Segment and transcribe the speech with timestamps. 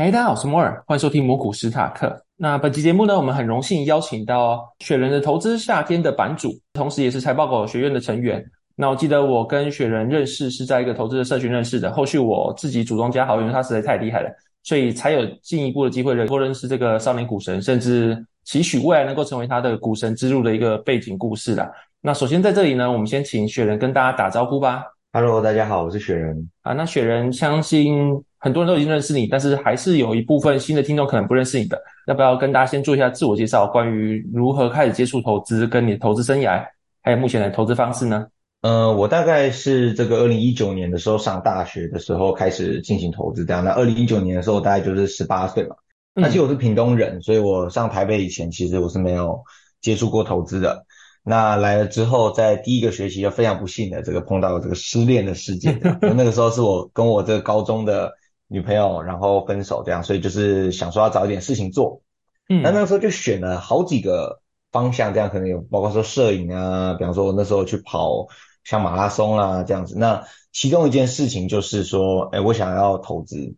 [0.00, 2.24] 嘿，大家好，我是摩尔，欢迎收听摩股史塔克。
[2.36, 8.40] 那本期节目呢，我们很荣幸邀请到雪人的投资夏天的版主，同时也是财报狗学院的成员。
[8.76, 14.30] 那我记得我跟雪人认识是在一个投资的社群认识的，后续我自己主动加好友，因为他实在太厉害了，
[14.62, 21.68] 所以才有进一步的机会能够认识这个少年股神，甚至期许未来能够成为他的股神之路的一个背景故事啦。
[22.00, 24.84] 那首先在这里呢，我们先请雪人跟大家打招呼吧。
[25.12, 26.48] Hello，大家好，我是雪人。
[26.62, 33.66] 啊，那雪人相信很多人都已经认识你，但是还是有一部分新的听众可能不认识你的，要不要跟大家先做一下自我介绍？
[33.66, 36.64] 关于如何开始接触投资，跟你的投资生涯，
[37.02, 38.26] 还有目前的投资方式呢？
[38.62, 43.64] 呃，我大概是这个二零一九年的时候上大学的时候开始进行投资，这样。
[43.64, 45.76] 那二零一九年的时候，大概就是十八岁嘛。
[46.14, 49.40] 那其实我是屏东人，所以我上台北以前，其实我是没有
[49.80, 50.84] 接触过投资的。
[51.22, 58.12] 那来了之后，在第一个学期就非常不幸的这个碰到了这个失恋的事件， 那个时候是我跟我这个高中的
[58.48, 62.00] 女朋友然后分手这样，所以就是想说要找一点事情做，
[62.48, 64.40] 嗯，那那个时候就选了好几个
[64.72, 68.26] 方向，这样可能有包括说摄影啊，比方说我那时候去跑
[68.64, 73.54] 像马拉松啊这样子，那其中一件事情就是说，哎，我想要投资，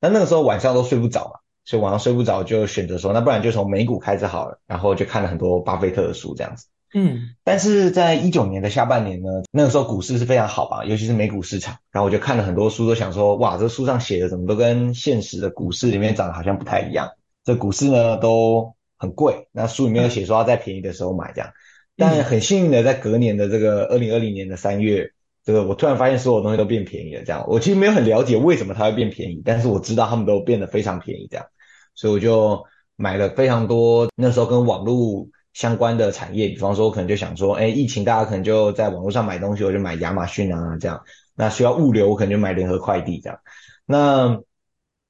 [0.00, 6.66] 那那个时候晚上都睡不着嘛，所以晚上睡不着就选择说，那不然就从美股开始好了，然后就看了很多巴菲特的书这样子。
[6.94, 11.78] 嗯，但是在一九年的下半年呢，那个时候股市是非常好吧，尤其是美股市场。
[11.90, 17.08] 然后我就看了很多书，都想说，哇，这书上写的怎么都跟现实的股市里面涨得好像不太一样。
[17.44, 21.50] 这股市呢都很贵，那书里面有写说要在便宜的时候买这样。
[21.96, 25.12] 但很幸运的，在隔年的这个二零二零年的三月，
[25.46, 27.22] 这个我突然发现所有东西都变便宜了。
[27.24, 31.46] 这样，我其实没有很了解为什么它会变便宜，但是我知道他们都变得非常便宜这样，
[31.94, 32.64] 所以我就
[32.96, 34.10] 买了非常多。
[34.14, 35.26] 那时候跟网络。
[35.52, 41.02] 相关的产业，比方说，我可能就想说，哎，疫情大家可能就在网络上买东西，我就买亚马逊啊，这样。
[41.34, 43.38] 那需要物流，我可能就买联合快递这样。
[43.86, 44.40] 那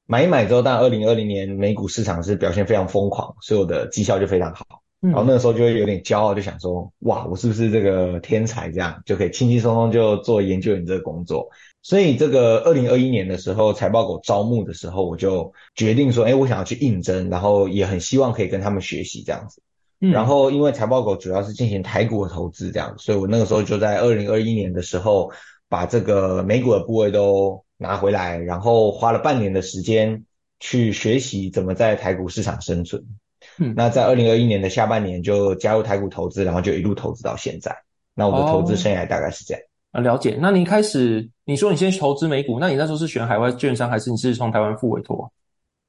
[0.07, 4.65] 买一买之后，但二零二零年美股市场是表现非常疯狂，所以我的绩效就非常好。
[5.01, 8.71] 然后那个时候就会有点骄傲，就想说，哇，我是不是这个天才？
[8.71, 11.49] 这样就可以轻轻松松就做研究员这个工作。
[11.83, 19.61] 所以这个二零二一年的时候，财报狗招募的时候，我就决定说，哎，我想要去应征，然后也很希望可以跟他们学习这样子。
[20.11, 25.31] 然后，因为财报狗主要是进行台股的投资，这样，所以我那个时候就在二零二一年的时候，
[25.69, 30.25] 把这个美股的部位都拿回来，然后花了半年的时间
[30.59, 33.01] 去学习怎么在台股市场生存。
[33.59, 37.73] 嗯，那在二零二一年的下半年就加入台股投资，然后就一路投资到现在。
[38.15, 39.63] 那我的投资生涯大概是这样。
[39.93, 40.37] 啊，了解。
[40.41, 45.33] 那你一开始你说你先投资美股，那你那时候是选海外券商，还是你是从台湾付委托？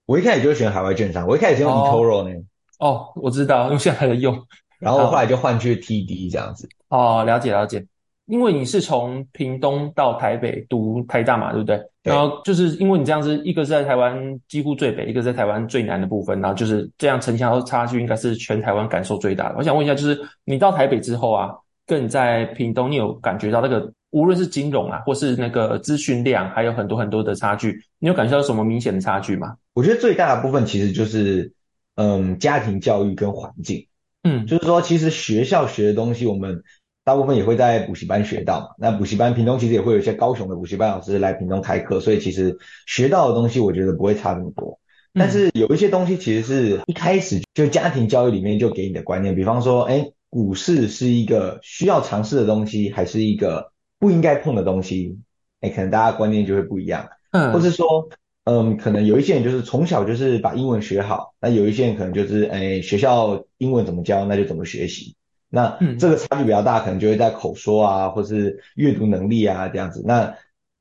[0.05, 2.39] 我一开始就选海外券商，我一开始用 eToro 呢。
[2.83, 4.37] 哦，我知道，用现在的用，
[4.77, 6.67] 然后后来就换去 TD 这样子。
[6.89, 7.85] 哦，了解了解。
[8.25, 11.77] 因为你是从屏东到台北读台大嘛，对不对？
[12.03, 12.13] 对。
[12.13, 19.55] 然后就是因为你这样子，一个是在台湾几乎最北，一个在台湾最南的部分，然后就是这样城乡差距应该是全台湾感受最大的。
[19.57, 21.51] 我想问一下，就是你到台北之后啊，
[21.87, 29.55] 跟你在屏东，你有感觉到那个无论是金融啊，或是那个资讯量，还有很多很多的差距，你有感觉到什么明显的差距吗？
[29.73, 31.53] 我觉得最大的部分其实就是。
[31.95, 33.87] 嗯，家庭教育跟环境，
[34.23, 36.63] 嗯，就是说，其实学校学的东西，我们
[37.03, 38.67] 大部分也会在补习班学到嘛。
[38.79, 44.79] 那补习班，屏东其实也会有一些高雄的补习班老师来屏东开课，所以其实学到的东西，我觉得不会差那么多。
[45.13, 55.19] 但是有一些东西，其实是一开始就家庭教育里面就给你的观念，比方说，哎，股市是一个需要尝试的东西，还是一个不应该碰的东西？
[55.61, 58.09] 哎，可能大家观念就会不一样，嗯，或是说。
[58.45, 65.15] 嗯，可能有一些人就是从小就是把英文学好，那有一些人可能就是，哎，学校英文怎么教，那就怎么学习。
[65.49, 70.03] 那这个差距比较大，可能就会在口说啊，或是阅读能力啊这样子。
[70.05, 70.35] 那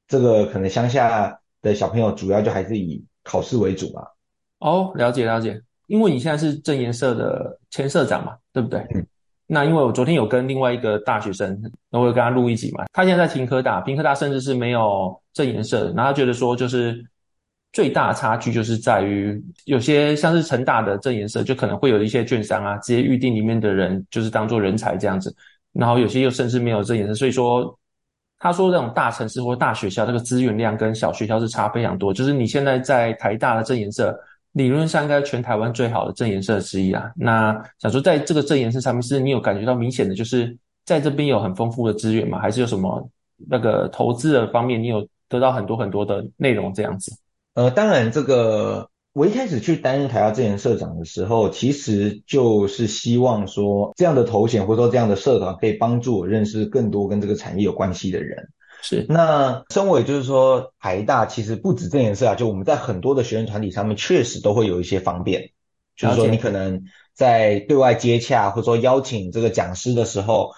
[0.08, 4.02] 这个可能乡下的小朋友主要就还是以考试为主嘛。
[4.58, 5.62] 哦，了解了解。
[5.86, 8.80] 因为你现在是正研社的前社长嘛，对不对？
[8.92, 9.06] 嗯。
[9.46, 17.06] 那因为我昨天有跟另外一个大学生，那我有跟他录一集嘛，他现在在屏科大，屏科大甚至是没有正研社，然后他觉得说就是。
[17.72, 25.34] 最大的差距就是在于，有些像是成大的正研社，就可能会有一些券商啊，直接预定里面的人就是当做人才这样子。
[25.72, 27.78] 然后有些又甚至没有正颜色，所以说
[28.38, 32.12] 他说这种大城市或大学校，这个资源量跟小学校是差非常多。
[32.12, 34.14] 就是你现在在台大的正研社，
[34.52, 37.10] 理论上应该全台湾最好的正研社之一啊。
[37.16, 40.54] 那想说在这个正研社上面，是你有感觉到明显的，就是
[40.84, 42.38] 在这边有很丰富的资源吗？
[42.38, 43.08] 还是有什么
[43.48, 47.10] 那个投资的方面，你有得到很多很多的内容这样子？
[47.54, 58.48] 呃，当然，这个我一开始去担任台大正研社长的时候，其实就是希望说，这样的头衔或者说这样的社团可以帮助我认识更多跟这个产业有关系的人。
[58.80, 59.04] 是。
[59.08, 65.50] 那身为就是说台大其实不止这件事啊，就我们在很多的学生团体上面确实都会有一些方便，
[65.94, 66.82] 就是说你可能
[67.12, 70.52] 在对外接洽或者说邀请这个讲师的时候，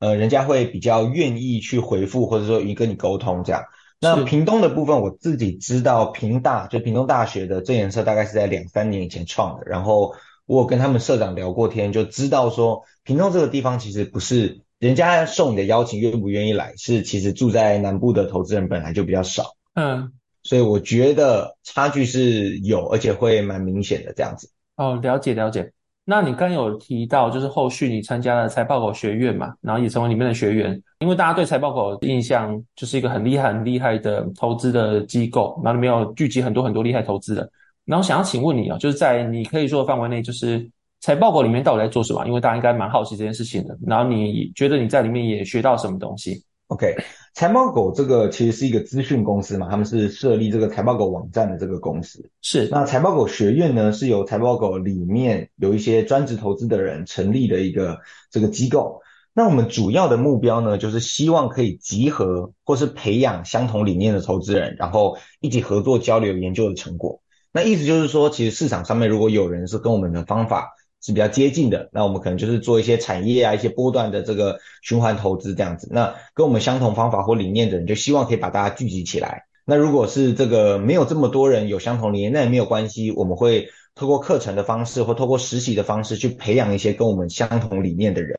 [0.00, 3.62] 呃，人家会比较愿意去回复或者说与跟你沟通这样。
[4.00, 10.14] 那屏东的部分，我自己知道，屏大就屏东大学的这颜色大概是在两三年以前创的，然后
[10.46, 20.12] 我有跟他们社长聊过天，就知道说屏东这个地方其实不是人家受你的邀请愿不愿意来，是其实住在南部的投资人本来就比较少，嗯，
[20.42, 24.50] 所以我觉得差距是有，而且会蛮明显的这样子。
[24.76, 25.72] 哦，了解了解。
[26.10, 30.82] 那你刚有提到，就是后续你参加了财报狗学院嘛，然后也成为里面的学员。
[30.98, 37.48] 因为大家对财报狗印象就是一个很厉害、很厉害的投资的机构，然后里面有聚集很多很多厉害投资人。
[37.84, 40.68] 然后想要请问你啊，就是在你可以说的范围内，就是
[40.98, 42.26] 财报狗里面到底在做什么？
[42.26, 43.78] 因为大家应该蛮好奇这件事情的。
[43.86, 46.96] 然后你觉得你在里面也学到什么东西？OK，
[47.34, 52.30] 财报狗这个其实是一个资讯公司嘛，他们是设立这个财报狗网站的这个公司。
[52.42, 57.98] 是，那财报狗学院呢，是由财报狗里面有一些专职投资的人成立的一个
[58.30, 59.02] 这个机构。
[59.34, 67.20] 那我们主要的目标呢，就是希望可以集合或是培养相同理念的投资人，然后一起合作交流研究的成果。
[67.52, 70.70] 那意思就是说，其实市场上面如果有人是跟我们的方法。
[71.00, 75.88] 是比较接近的，那我们可能就是做一些产业啊，一些波段的这个循环投资这样子。
[75.90, 79.44] 那跟我们相同方法或理念的人，就希望可以把大家聚集起来。
[79.64, 88.38] 那如果是这个没有这么多人有相同理念，那也没有关系，我们会透过课程的方式或透过实习的方式去培养一些跟我们相同理念的人。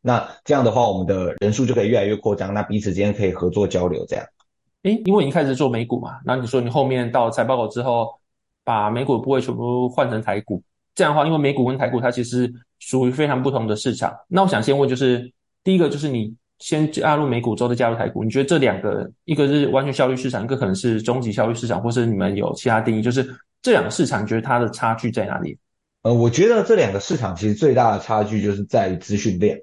[0.00, 4.26] 那这样的话，我们的人数就可以越来越扩张，那彼此之间可以合作交流这样。
[4.82, 8.18] 诶，因为你一开始做美股嘛，那你说你后面到财报狗之后，
[8.64, 10.62] 把美股的部位全部换成台股。
[10.94, 14.14] 这样的话，因为美股跟台股它其实属于非常不同的市场。
[14.28, 15.32] 那我想先问，就是
[15.64, 23.02] 第一个就是你先加入美股之后再加入台股，你觉得这两个，一个是完全效率市场，一个可能是终极效率市场，或是你们有其他定义？
[23.02, 25.58] 就是这两个市场，你觉得它的差距在哪里？
[26.02, 29.56] 呃，我觉得这两个市场其实最大的差距就是在于资讯量。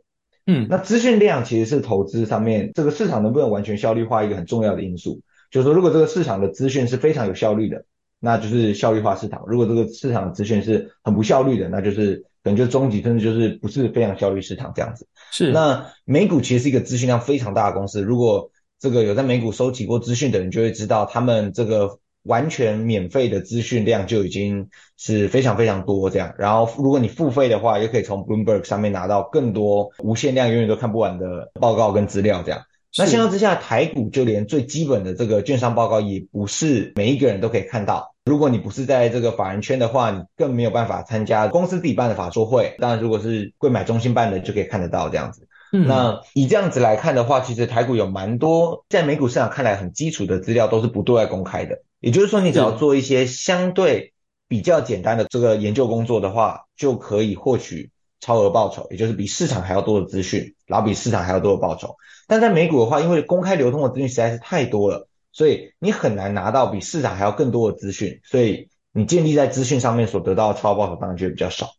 [0.48, 5.22] 嗯，那资讯量其实是投资上面这个市场能不能完全效率化一个很重要的因素。
[5.52, 7.86] 就是说，如果这个市场的资讯是非常有效率的。
[8.20, 9.44] 那就是效率化市场。
[9.48, 15.08] 如果这个市场资讯是很不效率的，那就是可能就终极，甚至就是不是非常效率市场这样子。
[15.32, 15.52] 是。
[15.52, 18.02] 那美股其实是一个资讯量非常大的公司。
[18.02, 26.34] 如果这个有在美股收集过资讯的人，就会知道他们这个完全免费的资讯量就已经是非常非常多这样。
[26.38, 32.62] 然后如果你付费的话，也可以从 Bloomberg 上面拿到更多无限量、永远都看不完的报告跟资料这样。
[32.98, 38.16] 那相较之下，台股就连最基本的这个券商报告也不是每一个人都可以看到。
[38.26, 42.76] 如果你不是在这个法人圈的话，你更没有办法参加公司自己办的法说会。
[42.80, 45.48] 当然，如果是柜买中心办的，就可以看得到这样子。
[45.72, 51.84] 嗯，那以这样子来看的话，其实台股有蛮多在美股市场看来很基础的资料都是不对外公开的。
[52.00, 54.14] 也就是说，你只要做一些相对
[54.48, 61.96] 比较简单的这个研究工作的话，就可以获取超额报酬，也就是比市场还要多的资讯，然后比市场还要多的报酬。
[62.28, 71.72] 但在美股的话，因为公开流通的资讯实在是太多了，所以你很难拿到比市场还要更多的资讯，所以你建立在资讯上面所得到的超额报酬当然就会比较少。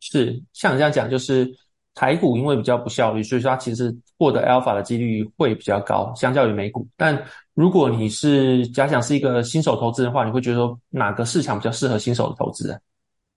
[0.00, 1.48] 是，像你这样讲，就是
[1.94, 6.86] 台股因为比较不效率，所以说它其实获得 alpha 的几率会比较高，相较于美股。
[6.96, 7.20] 但
[7.54, 12.80] 如果你是假想是一个新手投资的话，你会觉得说哪个市场比较适合新手的投资？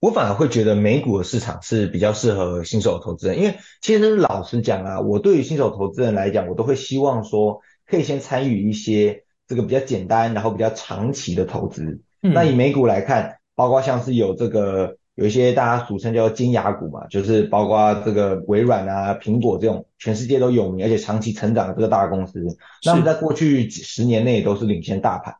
[0.02, 12.00] 我反而会觉得美股的市场是比较适合新手投资人，因为其实老实讲啊，我对于新手投资人来讲，我都会希望说可以先参与一些这个比较简单，然后比较长期的投资。
[12.20, 12.34] 嗯。
[12.34, 22.44] 那以美股来看，包括像是有这个有一些大家俗称叫金牙股嘛，就是包括这个微软啊、苹果这种全世界都有名而且长期成长的这个大公司，
[22.84, 25.36] 那么在过去几十年内都是领先大盘。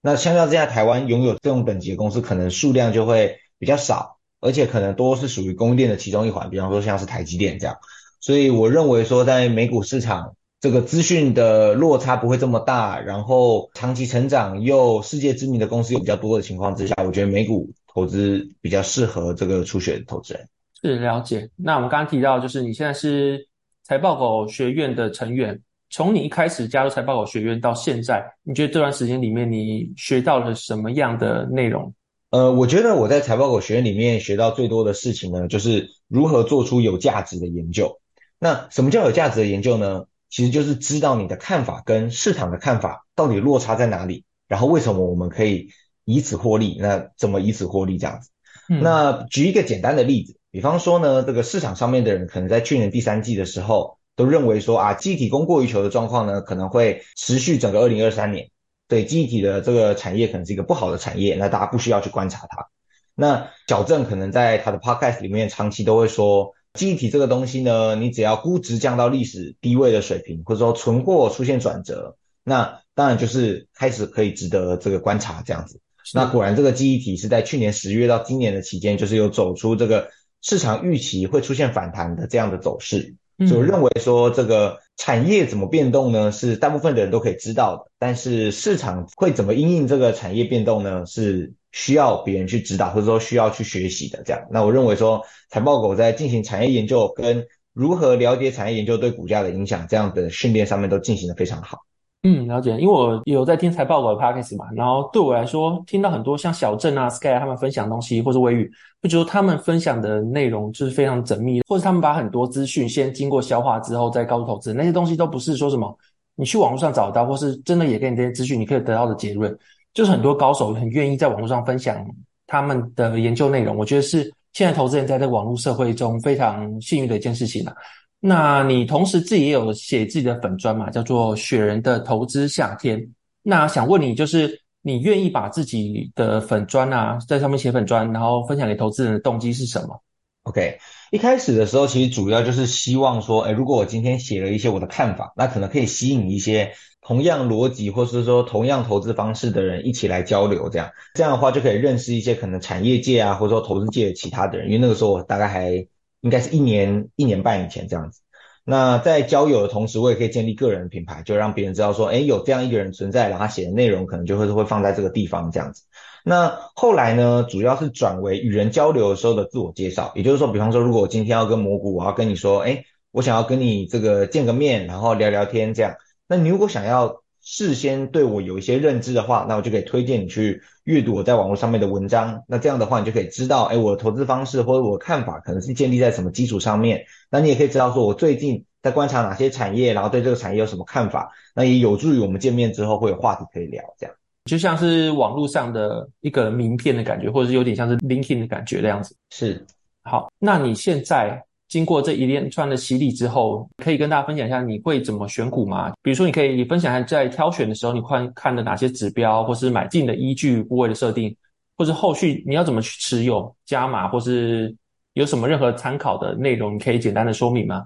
[0.00, 3.36] 那相较之下，台湾拥有这种等级的公司，可能数量就会。
[3.58, 7.76] 比较少，而且可能多是属于供应链的其中一环，比方说像是台积电这样，
[8.20, 20.48] 所以我认为说在美股市场这个资讯的落差不会这么大，然后长期成长又世界知名的公司又比较多的情况之下，我觉得美股投资比较适合这个初学的投资人。
[20.82, 21.48] 是了解。
[21.56, 23.46] 那我们刚刚提到，就是你现在是
[23.82, 25.58] 财报狗学院的成员，
[25.90, 31.92] 从你一开始加入财报狗学院到现在，你觉得这段时间里面你学到了什么样的内容？
[32.30, 38.00] 呃，我觉得我在财报狗学院里面学到最多的事情呢，就是如何做出有价值的研究。
[38.38, 40.04] 那什么叫有价值的研究呢？
[40.28, 45.68] 其实就是知道你的看法跟市场的看法到底落差在哪里，然后为什么我们可以
[46.04, 46.76] 以此获利？
[46.80, 48.30] 那怎么以此获利这样子？
[48.68, 48.82] 嗯。
[48.82, 58.50] 那举一个简单的例子，比方说呢，这个市场上面的人可能在去年第三季的时候都认为说啊，记忆体供过于求的状况呢，可能会持续整个二零二三年。
[58.88, 62.66] 对记忆体的这个产业可能是一个不好的产业，那大家不需要去观察它。
[63.14, 75.80] 那小郑可能在他的 podcast 里面长期都会说，记忆体这个东西呢，你只要估值降到历史低位的水平，或者说存货出现转折，那当然就是开始可以值得这个观察这样子。
[76.14, 80.10] 那果然这个记忆体是在去年十月到今年的期间，就是有走出这个
[80.42, 83.16] 市场预期会出现反弹的这样的走势。
[83.38, 86.32] 所以我认为说这个产业怎么变动呢？
[86.32, 91.04] 是大部分的人都可以知道的，但是市场会怎么因应这个产业变动呢？
[91.06, 94.22] 是需要别人去指导，或者说需要去学习的。
[94.24, 101.80] 这样，那我认为说财报狗在进行产业研究跟如何了解产业研究对股价的影响这样的训练上面都进行的非常好。
[102.28, 108.68] 嗯，了解，因为我有在听财报狗的 podcast 嘛，然后对我来说，听到很多像小郑啊、Sky 他们分享的东西，或者微宇，
[109.00, 115.96] 会觉得他们分享的内容就是非常缜密，或者他们把很多资讯先经过消化之后再告诉投资，那些东西都不是说什么
[116.34, 119.56] 你去网络上找到，或是真的也给你这些资讯，你可以得到的结论，
[119.94, 122.04] 就是很多高手很愿意在网络上分享
[122.48, 127.72] 他们的研究内容，我觉得是现在投资人在这个网络社会中非常幸运的一件事情了。
[128.18, 133.08] 那你同时自己也有写自己的粉专嘛，叫做雪人的投资夏天。
[133.42, 140.02] 那想问你，就是你愿意把自己的粉专啊，在上面写粉专，然后分享给投资人的动机是什么
[140.44, 140.78] ？OK，
[141.12, 155.86] 一开始的时候，其实主要就是希望说，哎，如果我今天写了一些我的看法，那可能可以吸引一些同样逻辑或是说同样投资方式的人一起来交流，这样这样的话就可以认识一些可能产业界啊，或者说投资界的其他的人，因为那个时候我大概还。
[156.20, 158.20] 应该是一年一年半以前这样子。
[158.64, 165.82] 那在交友的同时，我也可以建立个人品牌，就让别人知道说，诶，有这样一个人存在，然后他写的内容可能就会会放在这个地方这样子。
[166.24, 175.94] 那后来呢，主要是转为与人交流的时候的自我介绍，也就是说，比方说，如果我今天要跟蘑菇，我要跟你说，诶，我想要跟你这个见个面，然后聊聊天这样。
[176.28, 177.22] 那你如果想要。
[177.48, 182.42] 事先对我有一些认知的话，那我就可以推荐你去阅读我在网络上面的文章。
[182.48, 187.04] 那这样的话，你就可以知道，哎，我的投资方式或者我的看法可能是建立在什么基础上面。
[187.30, 191.30] 那你也可以知道，说我最近在观察哪些产业，然后对这个产业有什么看法。
[191.54, 193.80] 那也有助于我们见面之后会有话题可以聊。
[193.96, 199.14] 这样就像是网络上的一个名片的感觉，或者是有点像是 LinkedIn 的感觉的样子。
[199.30, 199.64] 是，
[200.02, 201.40] 好，那你现在。
[201.68, 205.92] 经过这一连串的洗礼之后，可以跟大家分享一下你会怎么选股吗？
[206.02, 211.36] 比如说，你可以分享一下在挑选的时候，你看看的哪些指标，或是买进的依据、部位的设定，
[211.76, 214.74] 或是后续你要怎么去持有、加码，或是
[215.14, 217.84] 有什么任何参考的内容，你可以简单的说明吗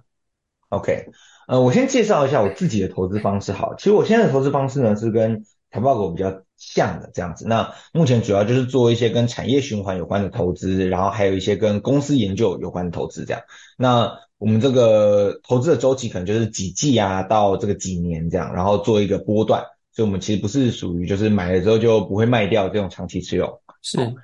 [0.68, 1.06] ？OK，
[1.48, 3.50] 呃，我先介绍一下我自己的投资方式。
[3.50, 13.42] 好，其实我现在的投资方式呢是跟财报狗比较像的这样子，那目前主要就是做一些跟产业循环有关的投资，然后还有一些跟公司研究有关的投资这样。
[13.78, 19.62] 那我们这个投资的周期可能就是几季啊，到这个几年这样，然后做一个波段，
[19.92, 23.60] 所以我们其实不是属于就是买了之后就不会卖掉这种长期持有。
[23.80, 24.14] 是。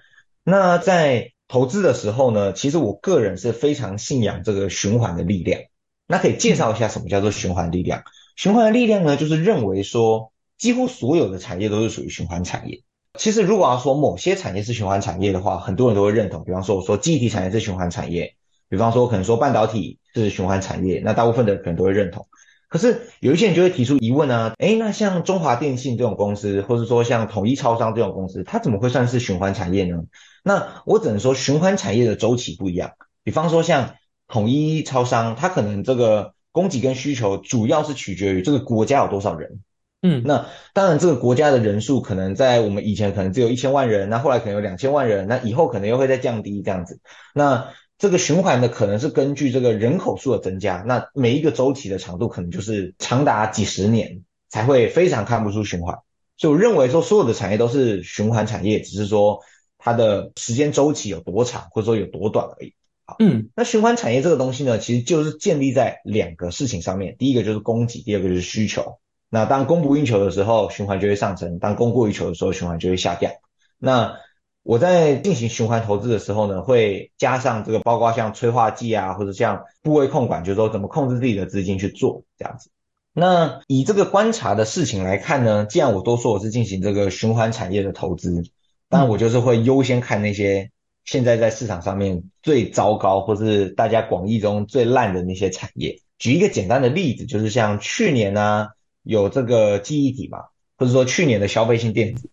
[0.42, 5.60] 那在投资的时候呢，其实我个人是非常信仰这个循环的力量。
[6.08, 8.02] 那可以介绍一下什么叫做循环力量？
[8.34, 10.32] 循环的力量呢，就是认为说。
[10.58, 12.82] 几乎所有的产业都是属于循环产业。
[13.18, 16.44] 其实，如果要说某些产业是循环产业的话，很多人都会认同。
[16.44, 18.34] 比方说，我说记忆体产业是循环产业；
[18.68, 22.26] 比方说，我可能说半导体是循环产业，那大部分的人可能都会认同。
[22.68, 30.02] 可是，有一些人就会提出疑问啊，诶，那像中华电信这种公司，或者说像统一超商这种公司，它怎么会算是循环产业呢？
[30.42, 32.92] 那我只能说，循环产业的周期不一样。
[33.22, 33.94] 比方说，像
[34.28, 39.60] 统一超商，它可能这个供给跟需求主要是取决于这个国家有多少人。
[40.08, 47.00] 嗯，那当然，这个国家的人数可能在我们以前可能只有一千万人，那后来可能有两千万人，那以后可能又会再降低这样子。
[47.34, 55.98] 那这个循环呢，可能是根据这个人口数的增加，那每一个周期的长度可能就是长达几十年才会非常看不出循环。
[56.36, 59.40] 所以我认为说，所有的产业都是循环产业，只是说
[59.76, 62.74] 它的时间周期有多长，或者说有多短而已。
[63.06, 68.98] 好，嗯，那循环产业这个东西呢，其实就是建立在两个事情上面，第一个就是供给，第二个就是需求。
[69.28, 73.32] 那当供不应求的时候，循环就会上升；当供过于求的时候，循环就会下降。
[73.78, 74.16] 那
[74.62, 82.70] 我在进行循环投资的时候呢，会加上这个，包括像催化剂啊，或者像部位控管，就是说怎么控制自己的资金去做这样子。
[83.12, 88.44] 那以这个观察的事情来看呢，既然我都说我是进行这个循环产业的投资，
[88.88, 90.70] 当然我就是会优先看那些
[91.04, 96.00] 现在在市场上面最糟糕，或是大家广义中最烂的那些产业。
[96.18, 98.68] 举一个简单的例子，就是像去年呢、啊。
[99.06, 100.38] 有这个记忆体嘛，
[100.76, 102.28] 或者说去年的消费性电子，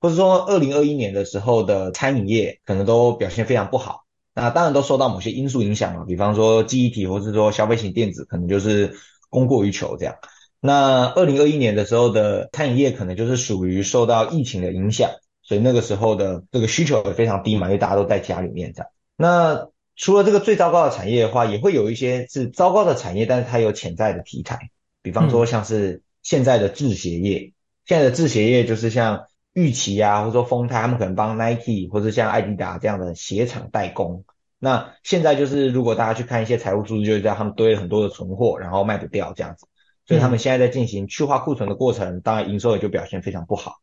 [0.00, 4.04] 或者说二零二一年的时候的餐饮业，可能都表现非常不好。
[4.34, 8.96] 那当然都受到某些因素影响了，比方说记忆体，或是说消费型电子，可能就是
[9.30, 10.16] 供过于求这样。
[10.60, 15.10] 那二零二一年的时候的餐饮业可能就是属于受到疫情的影响，
[15.42, 18.90] 所以那个时候的这个需求也非常低嘛，因为大家都在家里面这样。
[19.16, 24.70] 那除了这个最糟糕的产业的话，也会有一些是糟糕的产业，但是它有潜在的题材，
[25.02, 27.52] 比方说像是现在的制鞋业，
[27.86, 34.24] 现在的制鞋业就是像玉琪啊，或者说丰泰，他们可能帮 Nike 或者像爱迪达这样的鞋厂代工。
[34.58, 39.66] 那现在就是如果大家去看一些财务数据，就知道他们堆了很多的存货，然后卖不掉这样子。
[40.06, 43.74] 所以他们现在在进行去化库存的过程，当然营收也就表现非常不好。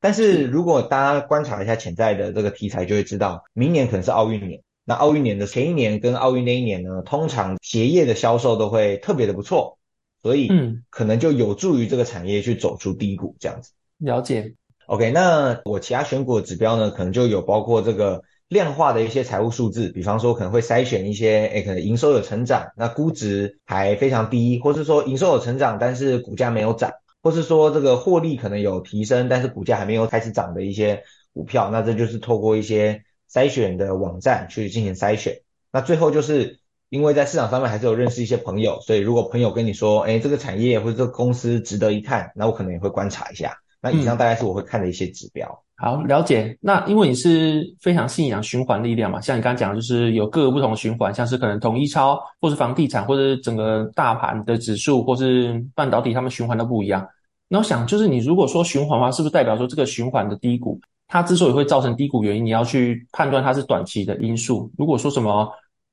[0.00, 4.62] 但是如果大家观察一下潜在的这个题材，就会知道明年可能是奥运年。
[4.84, 9.78] 那奥运年的前一年跟奥运那一年呢，通常鞋业的销售都会特别的不错，
[10.22, 13.72] 所以嗯，可能就有助于这个产业去走出低谷这样子。
[13.98, 14.54] 了解。
[14.86, 18.22] OK，那我其他选股的指标呢，可能就有包括这个。
[18.50, 26.90] 量化的一些财务数字，比方说可能会筛选一些，诶，可能营收有成长，那估值还非常低，或是说营收有成长，但是股价没有涨，
[27.22, 35.42] 或是说这个获利可能有提升，但是股价还没有开始涨的一些股票，那这就是透过一些筛选的网站去进行筛选。
[35.70, 36.58] 那最后就是
[36.90, 43.56] 因为在市场上面还是有认识一些朋友，所以如果朋友跟你说，哎，这个产业或者这个公司值得一看，那我可能也会观察一下。
[43.80, 45.48] 那以上大概是我会看的一些指标。
[45.48, 46.54] 嗯好，了解。
[46.60, 57.08] 那因为你是非常信仰循环力量嘛，像你刚刚讲的，就是有各个不同的循环，像是可能统一超，或是房地产，或者是整个大盘的指数，或是半导体，他们循环都不一样。
[57.48, 60.78] 那我想，就是你如果说循环的话，是不是代表说这个循环的低谷，
[61.08, 64.70] 它之所以会造成低谷原因，你要去判断它是短期的因素。
[64.76, 65.50] 如果说什么？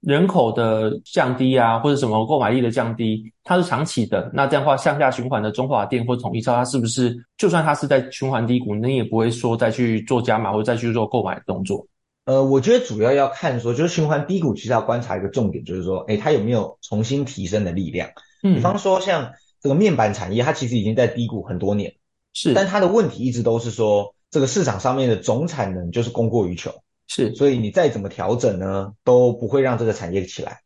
[0.08, 4.32] 人口的降低啊，或者什么购买力的降低，它是长期的。
[4.34, 11.86] 那这样的话，向下循环的中华电或统一超，它是不是就算它是在循环低谷，你也不会说再去做加码或者再去做购买的动作？
[12.24, 18.10] 呃，我觉得主要要看说，就是循环低谷，其实要观察一个重点，就是说，诶，它有没有重新提升的力量？
[18.44, 21.94] 嗯，比方说像这个面板产业，它其实已经在低谷很多年，
[22.32, 26.72] 是，但它的问题一直都是说，这个市场上面的总产能就是供过于求。
[27.08, 30.60] 是，所以你再怎么调整呢，都不会让这个产业起来。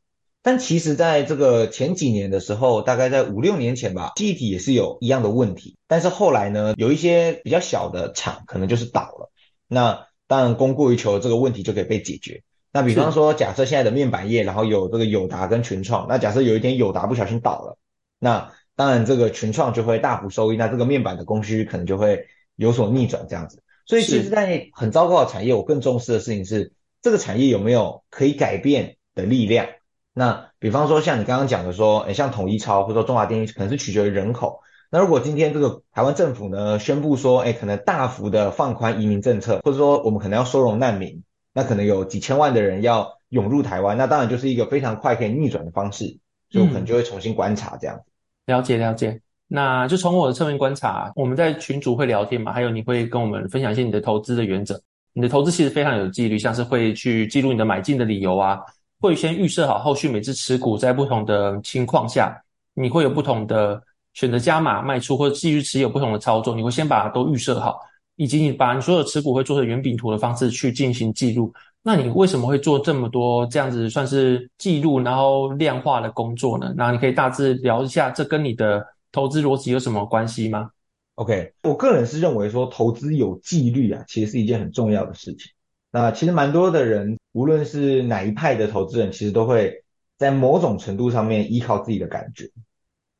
[0.44, 5.78] 但其实，在这个前几年的时候，大概在五六年前吧，记忆体也是有一样的问题。
[5.88, 9.32] 但是后来呢，有一些比较小的厂可能就是倒了。
[9.68, 12.42] 那当然，供过于求这个问题就可以被解决。
[12.74, 17.78] 那比方说，假设现在的面板业，然后有这个友达跟群创，那假设有一天友达不小心倒了，
[18.18, 22.26] 那当然这个群创就会大幅收益，那这个面板的供需可能就会
[22.56, 23.62] 有所逆转，这样子。
[23.86, 29.68] 所以其实，在很糟糕的产业，我更重视的事情是这个产业有没有可以改变的力量。
[30.14, 34.60] 那比方说，像你刚刚讲的说，诶，像统一超或者说中华电信，可能是取决于人口。
[34.90, 46.18] 那如果今天这个台湾政府呢宣布说，诶，可能大幅的放宽移民政策，或者说我们可能要收容难民，那可能有几千万的人要涌入台湾，那当然就是一个非常快可以逆转的方式。
[46.50, 48.04] 所以我可能就会重新观察这样子。
[48.46, 49.22] 嗯，了解了解。
[49.54, 54.82] 那就从我的侧面观察，我们在群组会聊天嘛，还有你会跟我们分享一些你的投资的原则。
[55.12, 58.58] 你的投资其实非常有纪律，像是会去记录你的买进的理由啊，
[59.02, 62.34] 会先预设好后续每次持股在不同的情况下，
[62.74, 63.84] 你会有不同的
[64.14, 67.78] 选择加码卖出或者继续持有不同的操作，你会先把它都预设好，
[68.16, 71.54] 以及你把你所有持股会做成圆饼图的方式去进行记录。
[71.84, 76.74] 那你为什么会做这么多这样子算是记录然后量化的工作呢？
[76.78, 78.82] 那你可以大致聊一下，这跟你的。
[79.12, 80.72] 投资逻辑有什么关系吗
[81.16, 85.52] ？OK，我个人是认为说投资有纪律啊，其实是一件很重要的事情。
[85.92, 89.84] 那其实蛮多的人，无论是哪一派的投资人，其实都会
[90.18, 92.50] 在某种程度上面依靠自己的感觉。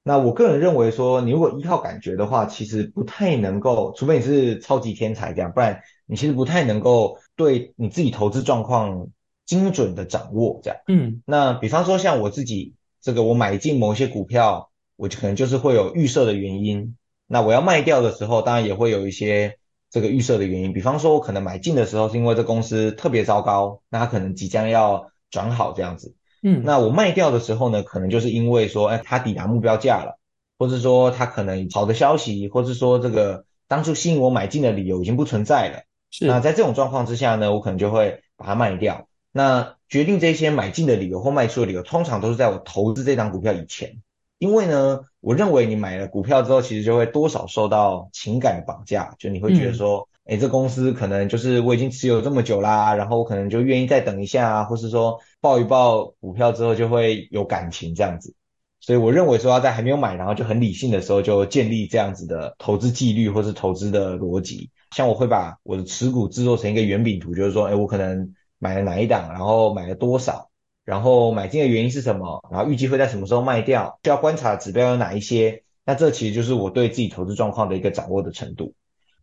[0.04, 9.10] 那我个人认为说，你如果依靠感觉的话，其实不太能够，除非你是超级天才这样，不然你其实不太能够对你自己投资状况
[9.46, 10.80] 精准的掌握这样。
[10.88, 14.71] 嗯，那比方说像我自己这个，我买进某些股票。
[15.02, 19.58] 我就可能就是会有预设的原因，那我要卖掉的时候，当然也会有一些
[19.90, 20.74] 这个预设的原因。
[20.74, 26.14] 比方说，我可能买进的时候是因为这公司特别糟糕，那它可能即将要转好这样子。
[26.44, 30.20] 嗯，那我卖掉的时候呢，可能就是因为说，哎，它抵达目标价了，
[30.60, 35.82] 或是说它可能好的消息，或是说这个当初吸引我买进的理由已经不存在了。
[36.12, 36.28] 是。
[36.28, 39.08] 那在这种状况之下呢，我可能就会把它卖掉。
[39.32, 44.04] 那决定这些买进的理由或卖出的理由，通常都是在我投资这张股票以前。
[44.42, 58.34] 因为呢，我认为你买了股票之后，其实就会多少受到情感的绑架，就你会觉得说，诶，这公司可能就是我已经持有这么久啦，然后我可能就愿意再等一下啊，或是说抱一抱股票之后就会有感情这样子。
[58.80, 64.72] 所以我认为说要在还没有买，然后就很理性的时候就建立这样子的投资纪律或是投资的逻辑。
[64.96, 70.50] 像我会把我的持股制作成一个圆饼图，就是说，诶，我可能买了哪一档，然后买了多少。
[70.84, 78.74] 然后买进的原因是什么，然后预计会在什么时候卖掉，需要观察的指标有哪一些，那这其实就是我对自己投资状况的一个掌握的程度。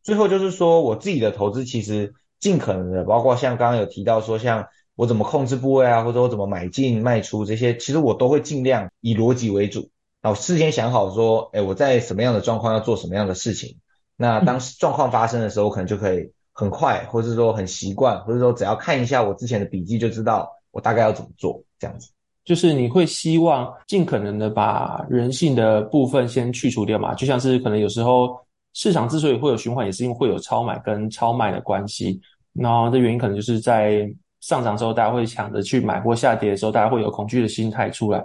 [0.03, 9.91] 最后就是说我自己的投资其实尽可能的，包括像刚刚有提到说像我怎么控制部位啊，或者我怎么买进卖出这些，其实我都会尽量以逻辑为主，
[10.23, 13.79] 然后事先想好说，哎，我在什么样的状况要做什么样的事情，
[14.17, 16.33] 那当状况发生的时候，我可能就可以。
[16.53, 22.09] 很快，或者说很习惯，或者说只要看一下我之前的笔记就知道我大概要怎么做，这样子。
[22.45, 27.13] 就是你会希望尽可能的把人性的部分先去除掉嘛？
[27.15, 28.39] 就像是可能有时候
[28.75, 32.19] 市场之所以会有循环，也是因为会有超买跟超卖的关系。
[32.53, 34.09] 然后的原因可能就是在
[34.41, 38.25] 上涨的时候大家会抢着去买，或下跌的时候大家会有恐惧的心态出来。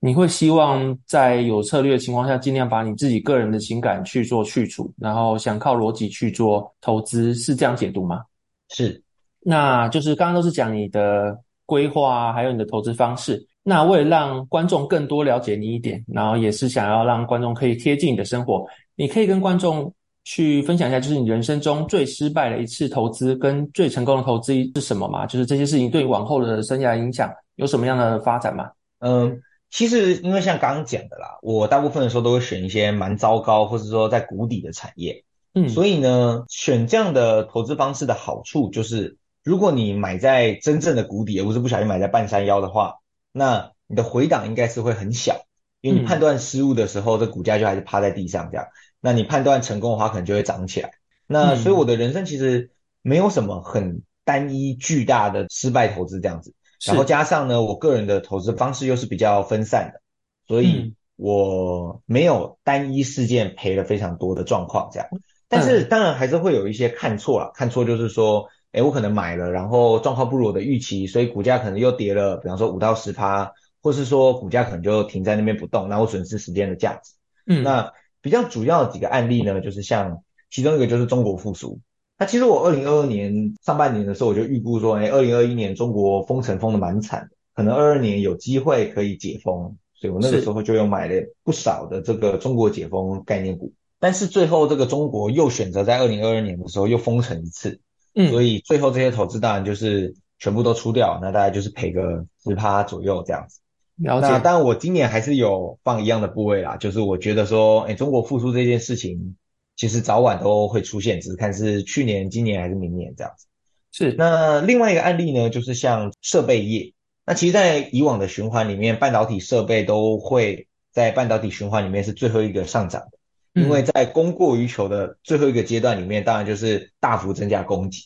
[0.00, 8.24] 你会希望在有策略的情况下，尽量把你自己个人的情感去做去除，然后想靠逻辑去做投资，是这样解读吗？
[8.70, 9.00] 是，
[9.40, 11.38] 那就是刚刚都是讲你的
[11.70, 13.40] 规划啊，还有你的投资方式。
[13.62, 25.24] 那为了让观众更多了解你一点，然后也是想要让观众可以贴近你的生活，你可以跟观众去分享一下，就是你人生中最失败的一次投资跟最成功的投资是什么吗？
[25.26, 28.68] 就是这些事情对你往后的生涯影响有什么样的发展吗？
[28.98, 29.40] 嗯。
[29.72, 35.22] 其实，因为像刚刚讲的啦，我大部分的时候都会选一些蛮糟糕，或者说在谷底的产业。
[35.54, 42.96] 嗯，所以呢，选这样的投资方式的好处就是，如果你买在真正的谷底，而不是不小心买在半山腰的话，
[43.32, 45.46] 那你的回档应该是会很小，
[45.80, 48.66] 因为你判断失误的时候，这股价就还是趴在地上这样。
[49.00, 50.90] 那你判断成功的话，可能就会涨起来。
[51.26, 52.70] 那所以我的人生其实
[53.02, 56.54] 没有什么很单一巨大的失败投资这样子。
[56.84, 60.00] 然后加上呢，我个人的投资方式又是比较分散的，
[60.46, 65.08] 所以我没有单一事件赔了非常多的状况这样。
[65.48, 73.52] 但是当然还是会有一些看错了，看错就是说，诶，我可能买了，然后状况不如我的预期，所以股价可能又跌了，比方说五到十趴，
[73.82, 77.14] 或是说股价可能就停在那边不动，那我损失时间的价值。
[77.46, 81.80] 嗯，那比较主要的几个案例呢，就是像其中一个就是中国复苏。
[82.18, 93.72] 那其实我二零二二年上半年的时候，我就预估说，哎，二零二一年中国封城封的蛮惨的，可能二二年有机会可以解封，所以我那个时候就有买了不少的这个中国解封概念股。
[93.98, 97.80] 但是最后这个中国又选择在二零二二年的时候又封城一次，
[98.28, 103.60] 嗯，所以最后这些投资当然就是全部都出掉，那大概就是赔个十趴左右这样子。
[103.96, 104.28] 了解。
[104.28, 109.36] 那当然我今年还是有放一样的部位啦，就是我觉得说，哎，中国复苏这件事情。
[109.76, 113.46] 其实早晚都会出现，只是看是去年、今年还是明年这样子。
[113.92, 114.14] 是。
[114.18, 116.92] 那另外一个案例呢，就是像设备业。
[117.24, 123.16] 那其实，在以往的循环里面，半导体设备都会在半导体循环里面是最后一个上涨的，
[123.52, 127.98] 因为在供过于求的最后一个阶段里面，当然就是大幅增加供给。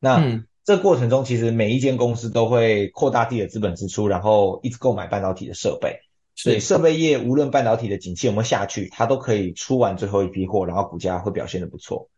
[0.00, 6.00] 那这过程中，其实每一间公司都会扩大自己的资本支出，然后一直购买半导体的设备。
[6.34, 12.08] 所以设备业无论半导体的景气有没有下去，它都可以出完最后一批货，然后股价会表现的不错。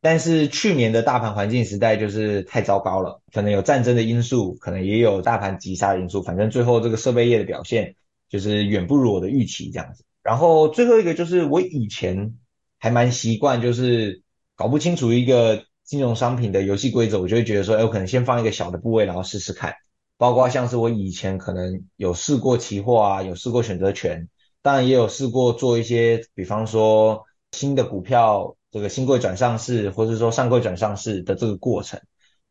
[0.00, 7.94] 但是去年的大盘环境实在就是太糟糕了，可能有战争的因素，可能也有大盘急杀的因素，反正最后这个设备业的表现
[8.28, 10.04] 就是远不如我的预期这样子。
[10.22, 12.38] 然后最后一个就是我以前
[12.78, 14.22] 还蛮习惯，就是
[14.56, 19.74] 搞不清楚一个金融商品的游戏规则，我就会觉得说，哎，我可能先放一个小的部位，然后试试看。
[20.18, 24.28] 包括像是我以前可能有试过期货啊，有试过选择权，
[24.62, 32.00] 当然也有试过做一些，比方说新的股票这个新贵转上市，或者说上柜转上市的这个过程。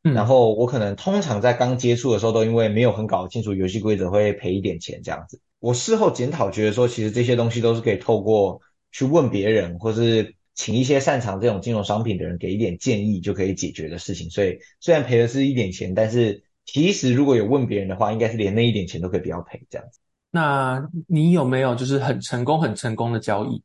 [0.03, 5.39] 嗯，然后我可能通常在刚接触的时候，都因为没有很搞清楚游戏规则，会赔一点钱这样子。
[5.61, 8.59] 我事后检讨，觉得说其实这些东西都是可以透过
[8.91, 14.29] 去问别人，或是请一些擅长这种金融商品的人给一点建议就可以解决的事情。
[14.29, 16.43] 所以虽然赔的是一点钱，但是。
[16.63, 19.99] 其实如果有问别人的话，应该是连那一点钱都可以不要赔这样子。
[20.29, 23.63] 那你有没有就是很成功、很成功的交易？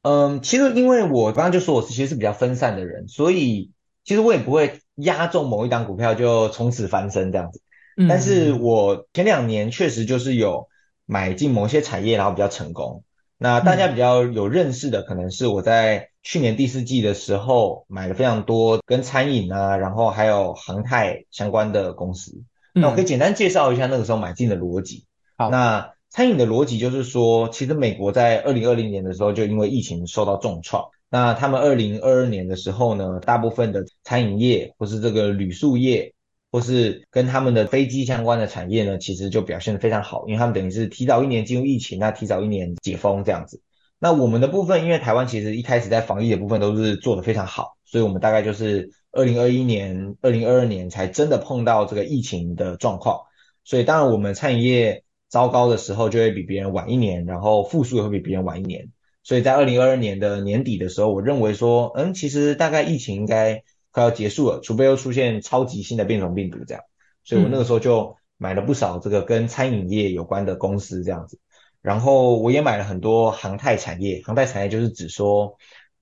[0.00, 3.70] 嗯，其实因为我刚刚就说我其实是比较分散的人，所以
[4.02, 7.60] 其实我也不会押中某一档股票就从此翻身这样子。
[7.98, 10.68] 嗯，但是我前两年确实就是有
[11.08, 13.02] 买进某些产业，然后比较成功。
[13.38, 22.42] 那大家比较有认识的，可能是我在去年第四季的时候买了非常多跟餐饮啊，然后还有航太相关的公司。
[22.74, 25.06] 嗯、那我可以简单介绍一下那个时候买进的逻辑。
[25.38, 36.12] 好，那餐饮的逻辑就是说，其实美国在二零二零年的时候就因为疫情受到重创，那他们二零二二年的时候呢，大部分的餐饮业或是这个旅宿业。
[36.50, 43.60] 或是跟他们的飞机相关的产业呢，其实就表现得非常好，因为他们等于是提早一年进入疫情，那提早一年解封这样子。
[43.98, 53.22] 那我们的部分，因为台湾其实一开始在防疫的部分都是做得非常好，所以我们大概就是二零二一年、二零二二年才真的碰到这个疫情的状况。
[53.64, 58.90] 所以当然我们餐饮业糟糕的时候就会比别人晚一年，然后复苏也会比别人晚一年。
[59.24, 63.62] 所以在二零二二年的年底的时候，我认为说，嗯，其实大概疫情应该
[63.98, 66.84] 快要结束了，除非又出现超级新的变种病毒这样。
[67.24, 71.40] 所以我那个时候就买了不少这个跟餐饮业有关的公司这样子，
[71.82, 75.56] 然后我也买了很多航太产业，航太产业就是指说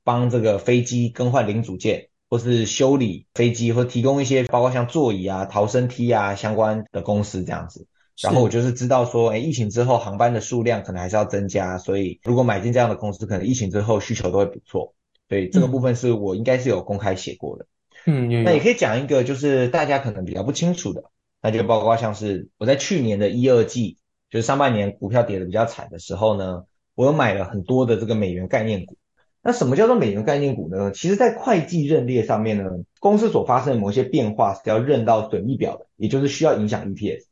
[0.05, 7.87] 帮这个飞机更换零组件，或是修理飞机，或提供一些包括像座椅啊、逃生梯啊相关的公司这样子。
[8.23, 14.95] 然后我就是知道说，哎，疫情之后航班的数量可能还是要增加，所以如果买进这样的公司，可能疫情之后需求都会不错。
[15.29, 17.65] 所以这个部分是我应该是有公开写过的。
[17.65, 17.69] 嗯，
[18.07, 21.05] 嗯那也可以讲一个，就是大家可能比较不清楚的，
[21.43, 23.99] 那就包括像是我在去年的一二季，
[24.31, 26.65] 就是上半年股票跌得比较惨的时候呢，
[26.95, 28.97] 我有买了很多的这个美元概念股。
[29.43, 30.91] 那什么叫做美元概念股呢？
[30.91, 32.65] 其实，在会计认列上面呢，
[32.99, 37.27] 公司所发生的某些变化是要认到损益表的，也就是需要影响 EPS。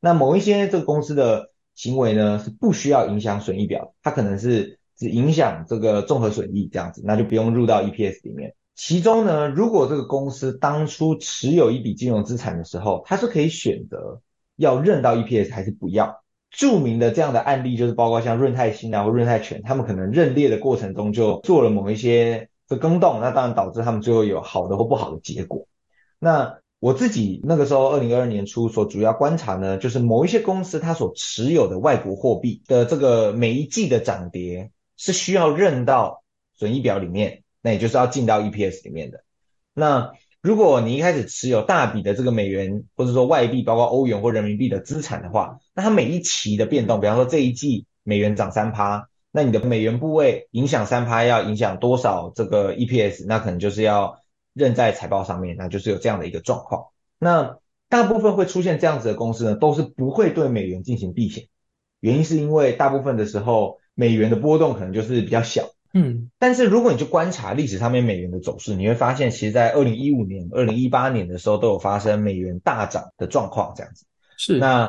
[0.00, 8.54] 那某一些这个公司的行为呢，是不需要影响损益表，它可能是只影响这个综合损益这样子，那就不用入到 EPS 里面。
[8.74, 14.20] 其中呢，如果这个公司当初持有一笔金融资产的时候，它是可以选择
[14.56, 16.22] 要认到 EPS 还是不要。
[16.50, 25.66] 著名的这样的案例就是包括像润泰新啊或润泰全，他们可能认列的过程中就做了某一些的更动，那当然导致他们最后有好的或不好的结果。
[26.18, 36.22] 那我自己那个时候，二零二二年初所主要观察呢，就是某一些公司它所持有的外国货币的这个每一季的涨跌是需要认到
[36.54, 39.24] 损益表里面，那也就是要进到 EPS 里面的。
[39.72, 54.20] 那如果你一开始持有大笔的这个美元或者说外币，包括欧元或人民币的资产的话，那它每一期的变动，比方说这一季美元涨三趴，那你的美元部位影响三趴要影响多少这个 EPS，那可能就是要。
[54.54, 56.88] 认在财报上面，那就是有这样的一个状况。
[57.18, 57.56] 那
[57.88, 61.46] 大部分会出现这样子的公司呢，都是不会对美元进行避险，
[62.00, 65.70] 原因是因为大部分的时候美元的波动可能就是比较小。
[65.94, 74.06] 嗯，但是如果你去观察历史上面美元的走势，你会发现，其实在二零一五年、二零一八年的时候都有发生美元大涨的状况，这样子。
[74.38, 74.58] 是。
[74.58, 74.88] 那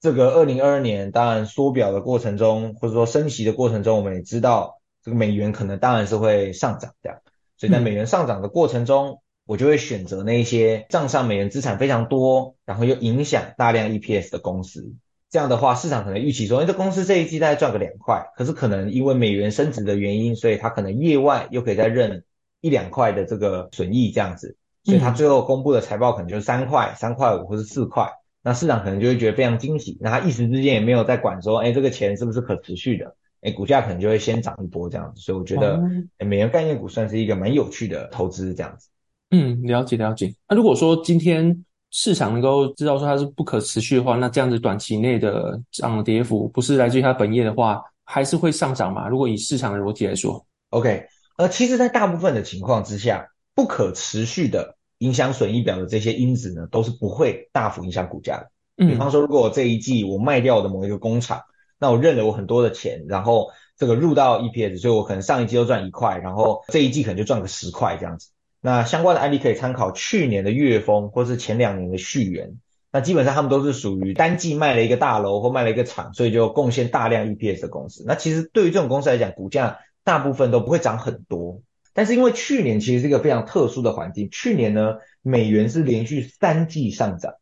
[0.00, 7.18] 这个二零二二年，当然缩表的过程中，或者说升息的过程中，我们也知道这个美元可能当然是会上涨这样。
[7.58, 14.94] 所以在美元上涨的过程中，我就会选择那一些账上美元资产非常多，然后又影响大量 EPS 的公司。
[15.30, 22.24] 这样的话，市场可能预期说，哎，这公司这一季大概赚个两块，可是可能因为美元升值的原因，所以它可能业外又可以再认
[22.60, 24.56] 一两块的这个损益这样子。
[24.82, 28.10] 所以它最后公布的财报可能就是三块、三块五或是四块，
[28.42, 29.98] 那市场可能就会觉得非常惊喜。
[30.00, 33.14] 那它一时之间也没有在管说，哎，这个钱是不是可持续的？
[33.42, 35.80] 哎，股价可能就会先涨一波这样子，所以我觉得
[36.18, 38.88] 美元概念股算是一个蛮有趣的投资这样子。
[39.30, 40.34] 嗯，了解了解。
[40.48, 49.08] 那如果说今天市场能够知道说它是不可持续的话，那这样子短期内的涨跌幅不是来自于它本业的话，还是会上涨嘛？
[49.08, 58.50] 如果以市场的逻辑来说，OK，呃，其实，在大部分的情况之下，不可持续的影响损益表的这些因子呢，都是不会大幅影响股价的。
[58.78, 61.40] 嗯，比方说，如果我这一季我卖掉我的某一个工厂。
[61.82, 63.46] 那我认了我很多的钱，然后
[63.78, 68.28] 这个入到 EPS，所以我可能上一季都赚一块，然后这一季可能就赚个十块这样子。
[68.60, 72.58] 那相关的案例可以参考去年的月丰，或是前两年的旭源。
[72.92, 78.04] 那基本上他们都是属于单季卖了一个大楼或卖了一个厂，所以就贡献大量 EPS 的公司。
[78.06, 81.62] 那其实对于这种公司来讲，股价大部分都不会涨很多。
[81.94, 87.34] 但是因为去年其实是一个非常特殊的环境，去年呢美元是连续三季上涨，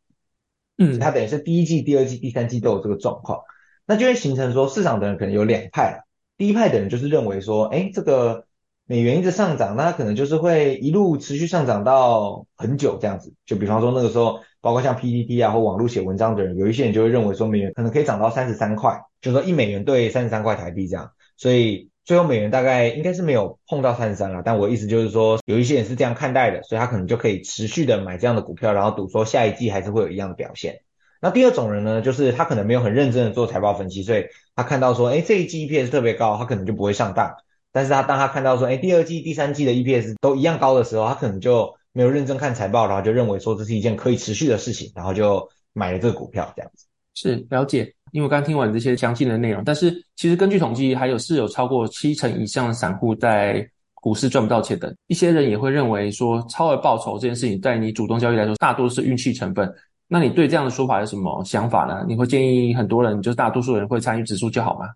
[0.76, 3.40] 嗯，它等于是第一季、第二季、第三季都有这个状况。
[3.86, 6.04] 那就会形成说，市场的人可能有两派。
[6.36, 8.44] 第一派的人就是认为说，哎，这个
[8.90, 13.34] 美元一直上涨，那它可能就是会一路持续上涨到很久这样子。
[13.44, 21.12] 就比方说那个时候，包括像 PTT 啊或网络写文章的人，有一些人就会认为说，美元可能可以涨到三十三块，就是说一美元兑三十三块台币这样。
[21.36, 30.80] 所以最后美元大概应该是没有碰到三十三了，但我意思就是说，有一些人是这样看待的，所以他可能就可以持续的买这样的股票，然后赌说下一季还是会有一样的表现。
[31.20, 34.24] 那第二种人呢，就是他可能没有很认真的做财报分析，所以
[34.56, 37.34] 他看到说，哎，这一季 EPS 特别高，他可能就不会上当。
[37.78, 46.86] 但是他当他看到说，哎，第二季、第三季的 EPS 都一样高的时候，他可能就没有认真看财报，然后就认为说这是一件可以持续的事情，然后就买了这个股票这样子。
[47.14, 53.64] 是，了解，因为刚刚听完这些详细的内容，但是其实根据统计，还有是有超过七成以上的散户在
[53.94, 54.92] 股市赚不到钱的。
[55.06, 59.72] 一些人也会认为说，超额报酬这件事情，在你主动交易来说，大多是运气成分。
[60.08, 62.04] 那你对这样的说法有什么想法呢？
[62.08, 64.86] 你会建议很多人，就是大多数人会参与指数就好吗？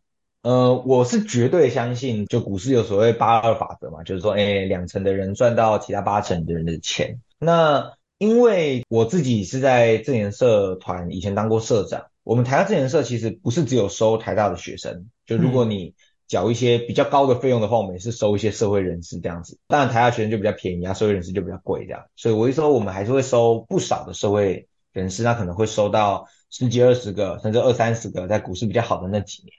[0.43, 7.21] 呃，我是绝对相信，就股市有所谓八二法则嘛，就是说，哎，两成的人赚到其他八成的人的钱。
[7.39, 15.95] 那因为我自己是在正研社团以前当过社长，我们台大正研社其实不是只有收台大的学生，就如果你
[16.27, 19.59] 缴一些比较高的费用的话，我们也是收一些社会人士这样子。
[19.69, 22.05] 当然台大学生就比较便宜啊，社会人士就比较贵这样。
[22.17, 29.53] 所以我一说我们还是会收不少的社会人士，那可能会收到十几二十个，甚至二三十个，在股市比较好的那几年。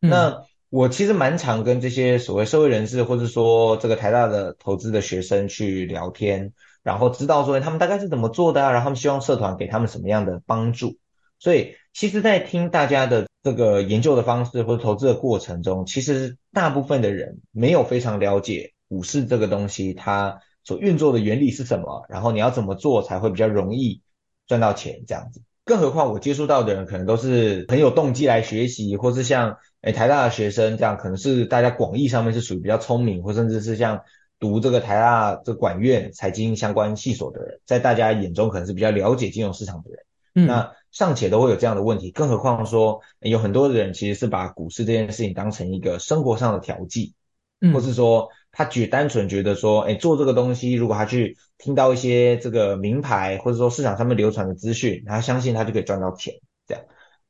[0.00, 6.52] 那我其实蛮常跟这些所谓社会人士，或者说这个台大的投资的学生去聊天。
[6.82, 10.98] 然后知道说他们大概是怎么做的啊，然后他们希望社团给他们什么样的帮助。
[11.40, 24.00] 所以其实，在听大家的这个研究的方式或者投资的过程中，其实大部分的人没有非常了解股市这个东西它所运作的原理是什么，然后你要怎么做才会比较容易
[24.46, 25.42] 赚到钱这样子。
[25.64, 34.02] 更何况我接触到的人可能都是很有动机来学习，或是像诶台大的学生这样，可能是大家广义上面是属于比较聪明，或甚至是像。
[34.38, 47.14] 读这个台大这管院财经相关系所的人，在大家眼中可能是比较了解金融市场的人，嗯，那尚且都会有这样的问题，更何况说有很多的人其实是把股市这件事情当成一个生活上的调剂，
[47.62, 56.34] 嗯，或是说他觉单纯觉得说，哎，做这个东西，如果他去听到一些这个名牌，或者说市场上面流传的资讯，他相信他就可以赚到钱。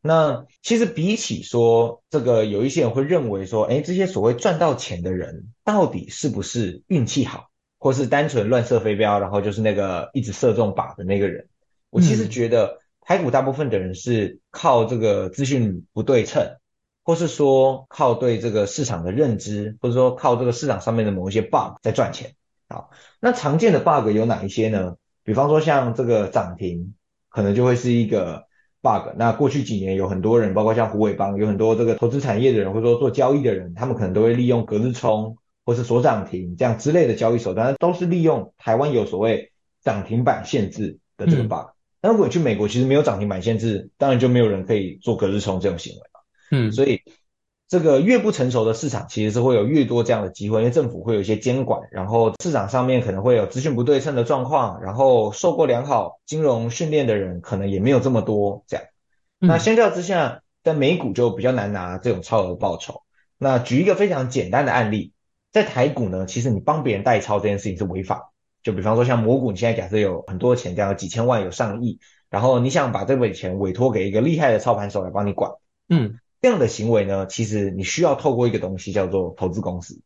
[0.02, 11.48] 那其实比起说这个，有一些人会认为说，哎，这些所谓赚到钱的人，到底是不是运气好，或是单纯乱射飞镖，然后就是那个一直射中靶的那个人？
[11.90, 16.56] 我其实觉得，台股大部分的人是靠这个资讯不对称，
[17.02, 22.36] 或是说靠对这个市场的认知，或者说靠这个市场上面的某一些 bug 在赚钱。
[22.68, 24.98] 好，那常见的 bug 有哪一些呢？
[25.24, 26.94] 比方说像这个涨停，
[27.28, 28.46] 可能就会是一个。
[28.82, 41.70] bug，那过去几年有很多人，包括像胡伟邦，有很多这个投资产业的人，或者说做交易的人，他们可能都会利用隔日冲或是锁涨停这样之类的交易手段，都是利用台湾有所谓涨停板限制的这个 bug。
[42.00, 46.24] 那、嗯、如果你去美国，其实没有涨停板限制，当然就没有人可以做隔日冲这种行为了。
[46.50, 47.00] 嗯，所以。
[47.68, 58.86] 这个越不成熟的市场，其实是会有越多这样的机会，因为政府会有一些监管，然后市场上面可能会有资讯不对称的状况，然后受过良好金融训练的人可能也没有这么多这样。
[59.38, 63.02] 那相较之下，在美股就比较难拿这种超额报酬。
[63.36, 65.12] 那举一个非常简单的案例，
[65.50, 68.32] 在台股呢，其实你帮别人代操这件事情是违法。
[68.62, 71.98] 就比方说像摩股，你现在假设有很多钱，这样有几千万、有上亿，
[72.30, 75.50] 然后你想把这笔钱委托给一个厉害的操盘手来帮你管，
[75.88, 76.20] 嗯。
[76.46, 80.00] 这样的行为呢，其实你需要透过一个东西叫做投资公司，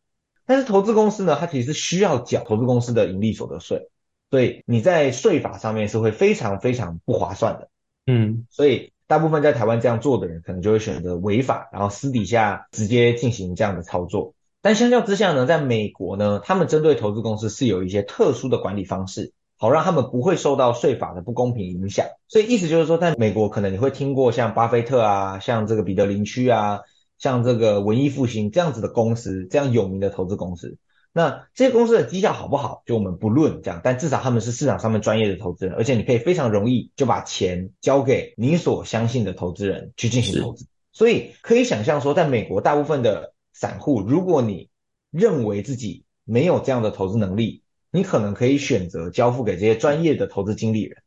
[0.47, 3.91] 但是投资公司呢，它其实需要缴投资公司的盈利所得税，
[4.31, 7.69] 所以你在税法上面是会非常非常不划算的，
[8.07, 14.33] 嗯，所以大部分在台湾这样做的人，可能就会选择违法，然后私底下直接进行这样的操作。
[14.63, 19.35] 但相较之下呢，在美国呢，他们针对投资公司是有一些特殊的管理方式。
[19.61, 26.81] 好让他们不会受到税法的不公平影响，所以意思就是说，在美国可能你会听过像巴菲特啊，像这个彼得林区啊，
[27.19, 30.79] 像这个文艺复兴这样子的公司，这样有名的投资公司。
[31.13, 40.65] 那这些公司的绩效好不好，就我们不论这样，但至少他们是市场上面专业的投资人，而且你可以非常容易就把钱交给你所相信的投资人去进行投资。
[40.91, 44.71] 所以可以想象说，在美国大部分的散户，如果你
[45.11, 51.03] 认为自己没有这样的投资能力，你可能可以选择交付给这些专业的投资经理人。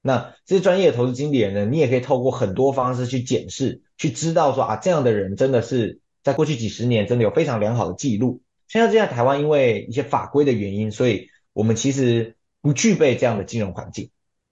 [0.00, 8.42] 那这些专业的投资经理人呢，你也可以透过很多方式去检视，去知道说啊，这样的人真的是在过去几十年真的有非常良好的记录。
[8.66, 14.10] 现在这样，台湾因为一些法规的原因，所以我们其实不具备这样的金融环境，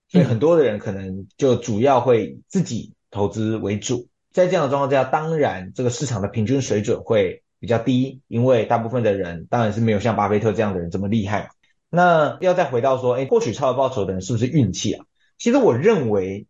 [0.08, 4.08] 所以很多的人可能就主要会自己投资为主。
[4.32, 11.50] 在这样的状况之下，当然这个市场的平均水准会比较低，因为大部分的人当然是没有像巴菲特这样的人这么厉害。
[11.90, 15.04] 那要再回到说，哎，获取超额报酬的人是不是运气啊？
[15.38, 16.46] 其实我认为，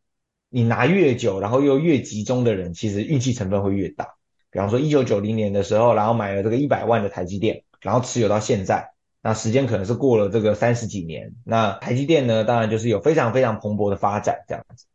[0.50, 4.16] 你拿越久，然后又越集中的人，其实运气成分会越大。
[4.50, 8.90] 比方说，一九九零年的时候，然后买了这个一百万的台积电，然后持有到现在，
[9.22, 11.35] 那时间可能是过了这个三十几年。
[11.44, 14.87] 那台积电呢，当然就是有非常非常蓬勃的发展这样子。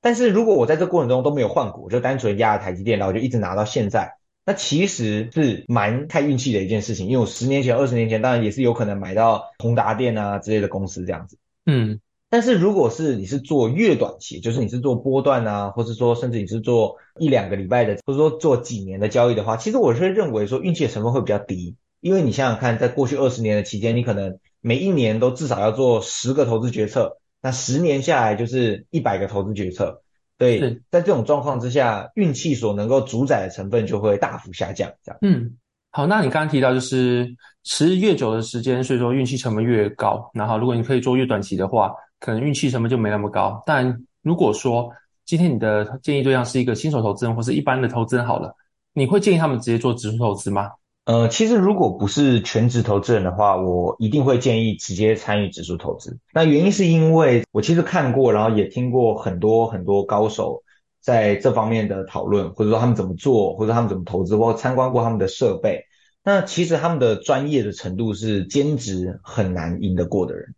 [0.00, 4.16] 但是如果我在这过程中都没有换股，就单纯压台积电，然后就一直拿到现在。
[4.46, 11.38] 那其实是蛮看运气的一件事情，因为我十年前、二十年前，当然也是有可能买到宏达电啊之类的公司这样子。
[11.64, 30.02] 嗯，但是如果是你是做越短期，就是你是做波段啊，或是说甚至你是做一两个礼拜的，或者说做几年的交易的话，其实我是认为说运气的成分会比较低，因为你想想看，在过去二十年的期间，你可能每一年都至少要做十个投资决策，那十年下来就是一百个投资决策。
[30.36, 30.58] 对，
[30.90, 34.90] 在这种状况之下，运气所能够主宰的成分就会大幅下降。
[35.04, 35.56] 这样，嗯，
[35.90, 37.32] 好，那你刚刚提到就是
[37.62, 40.28] 持越久的时间，所以说运气成本越高。
[40.34, 43.62] 然后，如果你可以做越短期的话，可能运气成本就没那么高。
[43.64, 44.90] 但如果说
[45.24, 48.52] 今天你的建议对象是一个新手投资人或是一般的投资人，好了，
[48.92, 50.70] 你会建议他们直接做指数投资吗？
[51.04, 56.18] 呃，其实如果不是全职投资人的话，我一定会建议直接参与指数投资。
[56.32, 60.62] 那原因是因为我其实看过，然后也听过很多很多高手
[61.00, 65.82] 在这方面的讨论，或者说他们怎么做，或者他们怎么投资，或参观过他们的设备。
[66.24, 70.54] 那其实他们的专业的程度是兼职很难赢得过的人。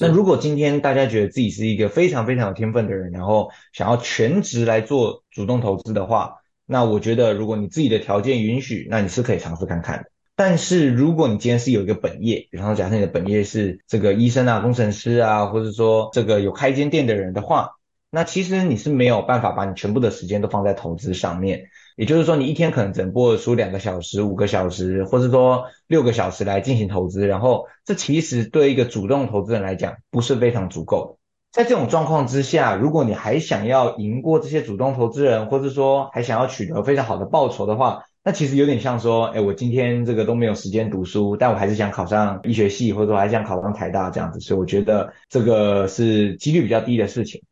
[0.00, 6.34] 那如果今天大家觉得自己是一个非常非常有天分的人，然后想要全职来做主动投资的话，
[6.70, 10.10] 那我觉得，如果你自己的条件允许，那你是可以尝试看看的。
[10.36, 17.70] 但是，如果你今天是有一个本业，比方说，假设你的本业是这个医生啊、工程师啊，或者说这个有开间店的人的话，
[18.10, 21.64] 那其实你是没有办法把你全部的时间都放在投资上面。
[21.96, 31.27] 也就是说，你一天可能只能播出两个小时、五个小时，或者说六个小时来进行投资，然后这其实对一个主动投资人来讲，不是非常足够的。
[31.58, 47.42] 在这种状况之下，如果你还想要赢过这些主动投资人，或者说还想要取得非常好的报酬的话，那其实有点像说，哎，我今天这个都没有时间读书，但我还是想考上医学系，或者说还想考上台大这样子，所以我觉得这个是几率比较低的事情。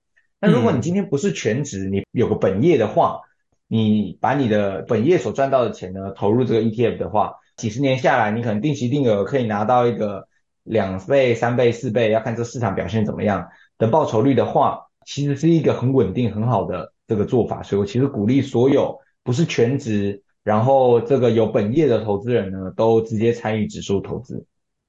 [0.41, 3.23] 那如果你今天不是全职，你有个本业的话，
[3.67, 10.29] 你把你的本业所赚到的钱呢，投入这个 ETF 的话，几十年下来，你可能定期定额可以拿到一个
[10.63, 13.49] 两倍、三倍、四倍，要看这市场表现怎么样。
[13.79, 24.45] 的报酬率的话，其实是一个很稳定、很好的这个做法，所以我其实鼓励所有不是全职，然后这个有本业的投资人呢，都直接参与指数投资。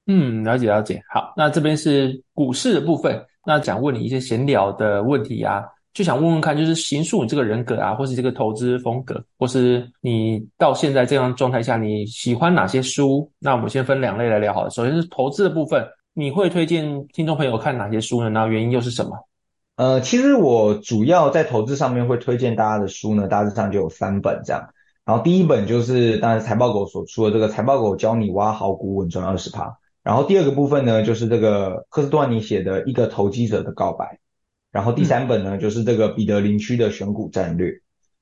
[0.06, 1.00] 嗯，了解了解。
[1.12, 5.62] 好，那这边是股市的部分，那想问你一些闲聊的问题啊，
[5.92, 13.30] 就想问问看，就是形塑你这个人格啊，或是这个投资风格，或是你到现在这样状态下，你喜欢哪些书？
[13.38, 14.70] 那我们先分两类来聊好了。
[14.70, 15.86] 首先是投资的部分。
[16.18, 18.30] 你会推荐听众朋友看哪些书呢？
[18.30, 19.28] 然后原因又是什么？
[19.76, 24.70] 呃，其实我主要在投资上面会推荐大家的书呢，大致上就有三本这样。
[25.04, 29.66] 然后第一本就是当然财报狗所出的这个《财报狗教你挖好股稳赚二十趴》。
[30.02, 34.18] 然后第二个部分呢，就是这个科斯段尼写的一个投机者的告白。
[34.72, 37.74] 然后第三本呢，嗯、就是这个彼得林区的选股战略。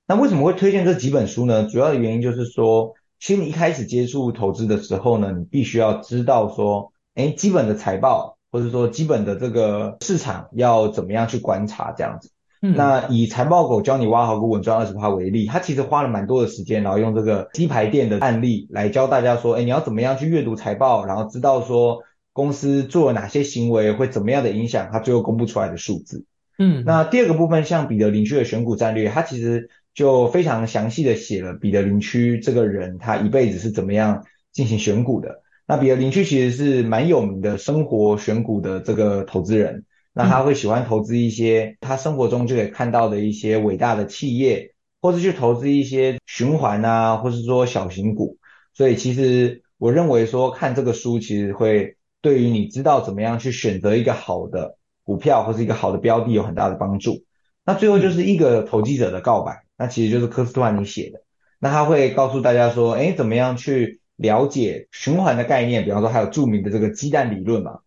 [0.07, 1.65] 那为什么会推荐这几本书呢？
[1.65, 6.93] 主要的原因就是说，其实你一开始接触投资的时候呢，你必须要知道说。
[7.17, 12.31] 哎，基本的财报，或者说基本的这个市场要怎么样去观察这样子。
[12.61, 22.03] 嗯，那以财报狗教你挖好股稳赚二十趴为例，他其实花了蛮多的时间，然后用这个鸡排店的案例来教大家说，哎，你要怎么样去阅读财报，然后知道说
[22.35, 26.27] 公司做了哪些行为会怎么样的影响他最后公布出来的数字。
[26.59, 35.43] 嗯，那第二个部分，像彼得林区的选股战略，他其实就非常详细的写了彼得林区这个人他一辈子是怎么样进行选股的。
[35.69, 48.39] 那彼得林区其实是蛮有名的生活选股的这个投资人，那他会喜欢投资一些他生活中就可以看到的一些伟大的企业，或是去投资一些循环啊，或是说小型股。
[48.73, 57.25] 所以其实我认为说看这个书其实会对于你知道怎么样去选择一个好的股票或是一个好的标的有很大的帮助。
[57.65, 61.23] 那最后就是一个投机者的告白，那其实就是科斯托兰尼写的，
[61.59, 64.01] 那他会告诉大家说，哎，怎么样去。
[64.17, 67.81] 了解循环的概念，比方说还有著名的这个鸡蛋理论嘛，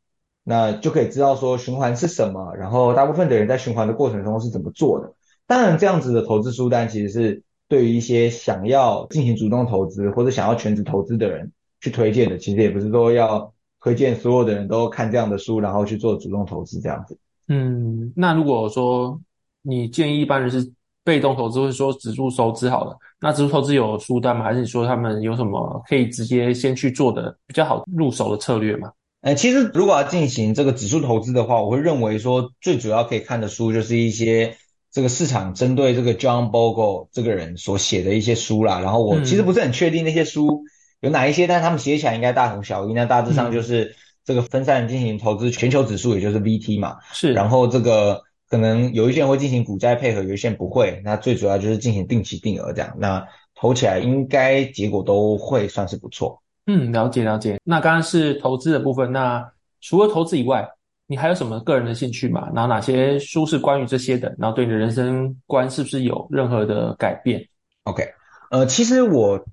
[0.44, 5.14] 那就可以知道说循环是什么，然后大部分的人在循环的过程中是怎么做的。
[5.48, 11.52] 当然，这样子的投资书单其实是对于一些想要进行主动投资或者想要全职投资的人
[11.82, 12.38] 去推荐的。
[12.38, 17.18] 其实也不是说要推荐所有的人都看这样的书，然后去做主动投资这样子。
[17.48, 19.20] 嗯，那如果说
[19.62, 20.72] 你建议一般人是？
[21.10, 24.44] 被动投资或者说指数投资好了，那指数投资有书单吗？
[24.44, 28.92] 还是说他们有什么可以直接先去做的比较好入手的策略吗？
[29.22, 34.56] 呃，其实如果要进行这个指数投资的话，我会认为说最主要可以看的书就是一些
[34.92, 38.80] 这个市场针对这个 John Bogle 这个人所写的一些书啦。
[38.80, 40.62] 然后我其实不是很确定那些书
[41.00, 42.94] 有哪一些，嗯、但是他们写起来应该大同小异。
[42.94, 46.98] 那大致上就是这个分散进行投资全球指数，也就是 VT 嘛。
[47.12, 47.34] 是。
[47.34, 48.22] 然后这个。
[48.50, 51.00] 可能有一些人会进行股债配合，有一些人不会。
[51.06, 53.26] 那最主要就是进行定期定额这样，那
[53.56, 56.42] 投起来应该结果都会算是不错。
[56.66, 57.60] 嗯，了解了解。
[57.64, 59.50] 那刚刚是投资的部分，那
[59.82, 60.68] 除了投资以外，
[61.08, 62.50] 你还有什么个人的兴趣吗？
[62.54, 64.36] 然后哪些书是关于这些的？
[64.38, 67.44] 然后对你的人生观是不是有任何的改变
[67.84, 68.04] ？OK，
[68.52, 69.44] 呃，其实我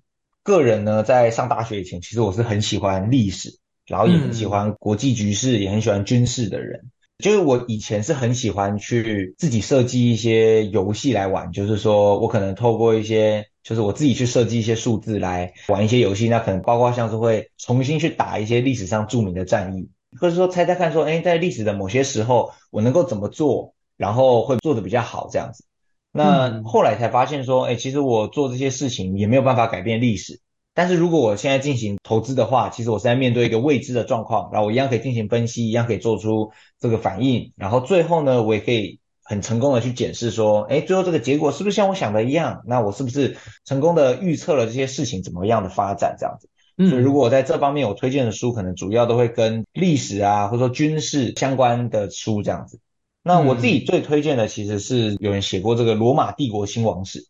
[0.42, 6.90] 个人呢，在上大学以前，其实我是很喜欢历史，然后也很喜欢国际局势，嗯、也很喜欢军事的人。
[7.18, 19.88] 就是我以前是很喜欢去自己设计一些游戏来玩，就是说我可能透过一些，就是我自己去设计一些数字来玩一些游戏，那可能包括像是会重新去打一些历史上著名的战役，
[20.20, 25.64] 或者说猜猜看说，哎，在历史的某些时候，我能够怎么做，然后会做的比较好这样子。
[26.12, 30.40] 那后来才发现说，哎，其实我做这些事情也没有办法改变历史。
[30.76, 42.62] 但是如果我现在进行投资的话，其实我是在面对一个未知的状况，然后我一样可以进行分析，一样可以做出这个反应，然后最后呢，我也可以很成功的去检视说，哎，最后这个结果是不是像我想的一样？
[42.66, 46.48] 那我是不是成功的预测了这些事情怎么样的发展这样子？
[46.90, 52.80] 所以如果我在这方面我推荐的书，可能主要都会跟历史啊，或者说军事相关的书这样子。
[53.22, 57.24] 那我自己最推荐的其实是有人写过这个罗马帝国兴亡史，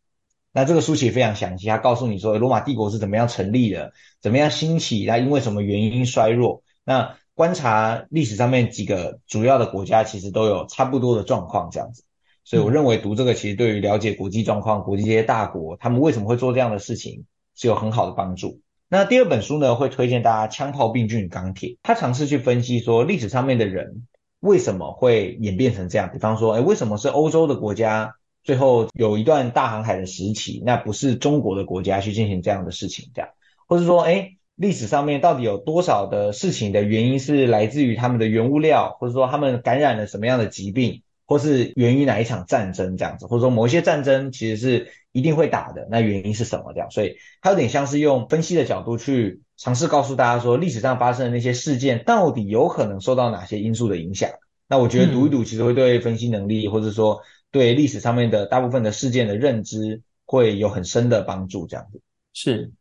[0.56, 3.92] 那这个书写非常详细，他告诉你说罗马帝国是怎么样成立的，
[4.22, 6.62] 怎么样兴起，那因为什么原因衰弱。
[6.82, 12.04] 那观察历史上面几个主要的国家，其实都有差不多的状况这样子。
[12.42, 18.62] 所以我认为读这个其实对于了解国际状况、国际这些大国他们为什么会做这样的事情是有很好的帮助。
[18.88, 24.06] 那第二本书呢，会推荐大家《枪炮、病菌与钢铁》，他尝试去分析说历史上面的人。
[24.40, 26.08] 为什么会演变成这样？
[26.10, 28.14] 比方说，哎，为什么是欧洲的国家
[28.46, 33.10] 最后有一段大航海的时期，那不是中国的国家去进行这样的事情？
[33.12, 33.28] 这样，
[33.66, 43.26] 或者说，哎，历史上面到底有多少的事情的原因是来自于他们的原物料，或者说他们感染了什么样的疾病，或是源于哪一场战争这样子？
[43.26, 46.72] 或者说某一些战争其实是一定会打的，那原因是什么？
[46.72, 49.40] 这样，所以它有点像是用分析的角度去。
[49.58, 54.28] 尝试告诉大家说，历史上发生的那些事件到底有可能受到哪些因素的影响？
[54.68, 61.66] 那我觉得读一读，其实会对分析能力，或者说对历史上面的大部分的事件的认知，会有很深的帮助。
[61.66, 62.00] 这样子
[62.32, 62.72] 是。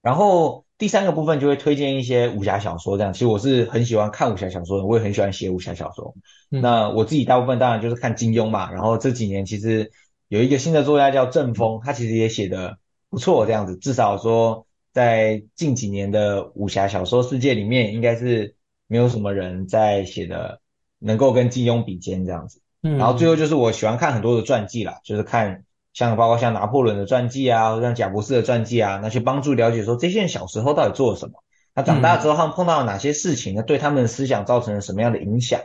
[0.00, 3.12] 然后第三个部分就会推荐一些武侠小说，这样。
[3.12, 6.14] 其实我是很喜欢看武侠小说的，我也很喜欢写武侠小说。
[6.50, 6.60] 嗯。
[6.60, 8.72] 那我自己大部分当然就是看金庸嘛。
[8.72, 9.90] 然后这几年其实
[10.28, 12.78] 有一个新的作家叫郑峰，他其实也写的
[13.10, 13.76] 不错，这样子。
[13.76, 14.66] 至少说。
[14.94, 18.56] 在近几年的武侠小说世界里面，应该是
[18.88, 20.60] 没有什么人在写的
[20.98, 22.60] 能够跟金庸比肩这样子。
[22.82, 31.34] 嗯，然后最后就是我喜欢看很多的传记啦，就是看像包括像拿破仑的传记啊，像贾伯斯的传记啊，那去帮助了解说这些人小时候到底做了什么，
[31.74, 35.60] 那长大之后他们碰到了哪些事情，那对他们的思想造成了什么样的影响，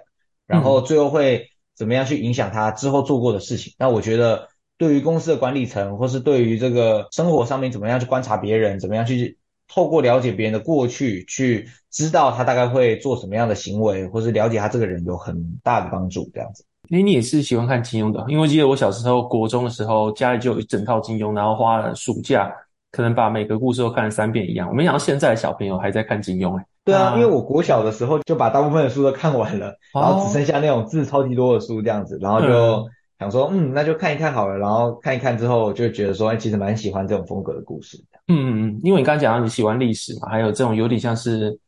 [0.45, 3.73] 然后最后会怎么样去影响他之后做过的事情。
[3.77, 4.47] 那我觉得。
[4.79, 16.29] 对于公司的管理层，或是对于这个生活上面怎么样去观察别人，怎么样去透过了解别人的过去，去知道他大概会做什么样的行为，或是了解他这个人有很大的帮助。
[16.31, 18.23] 这样子，诶，你也是喜欢看金庸的？
[18.27, 22.51] 因为我记得我小时候国中的时候，家里就有一整套金庸，然后花了暑假，
[22.91, 24.67] 可能把每个故事都看了三遍一样。
[24.69, 26.65] 我没想到现在的小朋友还在看金庸，哎。
[26.83, 32.47] 对啊，因为我国小的时候就把大部分的书都看完了，然后只剩下那种字超级多的书这样子，然后就。
[32.47, 32.85] 嗯
[33.19, 34.55] 想说，嗯，那就看一看好了。
[34.59, 37.97] 然后看一看之后，就觉得说，哎，其实蛮喜欢这种风格的故事。
[38.27, 41.59] 嗯嗯嗯，因为你刚刚讲到你喜欢历史嘛，还有这种有点像是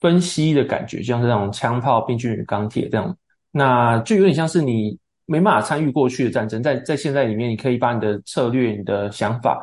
[0.00, 3.16] 分析的感觉，就像是那种枪炮、病菌与钢铁这样，
[3.58, 4.96] 那就有点像是你
[5.26, 9.60] 没办法参与过去的战争，在在现在里面，你可以把你的策略、你的想法，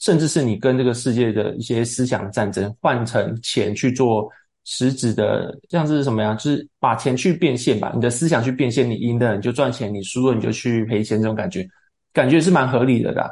[0.00, 4.28] 甚至是你跟这个世界的一些思想战争，换成钱去做。
[4.68, 6.34] 实质的像是什么呀？
[6.34, 11.64] 就是把钱去变现吧，你的思想去变现，你赢的你就赚钱，你输了你就去赔钱，这种感觉，
[12.12, 13.30] 感觉是蛮合理的啦。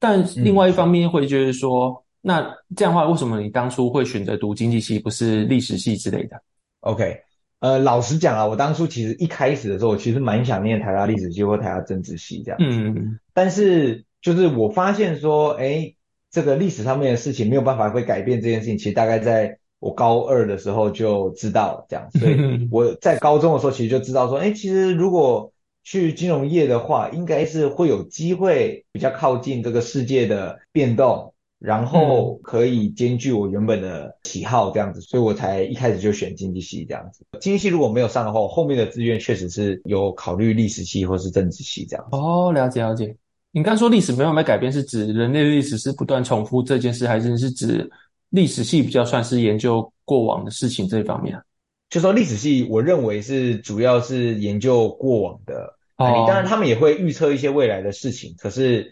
[0.00, 6.40] 但另外一方面会觉得说，嗯、那这样的话，为什么你当初会选择读经济系，不是历史系之类的
[6.80, 7.20] ？OK，
[7.62, 12.58] 呃，老实讲啊，我当初其实一开始的时候，我其实蛮想念台大历史系或台大政治系这样。
[12.60, 15.94] 嗯，但是就是我发现说，哎，
[16.30, 19.58] 这个历史上面的事情没有办法会改变这件事情，其实大概在。
[19.82, 22.36] 我高二的时候就知道这样，所以
[22.70, 25.52] 我在高中的时候其实就知道说，哎，其实如果
[25.82, 31.31] 去金融业的话，应该是会有机会比较靠近这个世界的变动，
[31.62, 37.24] 然后可以兼具我原本的喜好这样子，所以我才一开始就选经济系这样子。
[37.40, 42.16] 经济系如果没有上的话，我后面的志愿确实是有考虑历史系或是政治系这样子。
[42.16, 43.14] 哦，了解了解。
[43.52, 47.88] 你刚说历史没有办法改变，是指人类历史是不断重复这件事，还是是指？
[48.30, 51.42] 历史系比较算是研究过往的事情这一方面啊，
[51.90, 55.76] 就说历史系，我认为是主要是研究过往的。
[55.98, 58.90] 哦，当然他们也会预测一些未来的事情，可是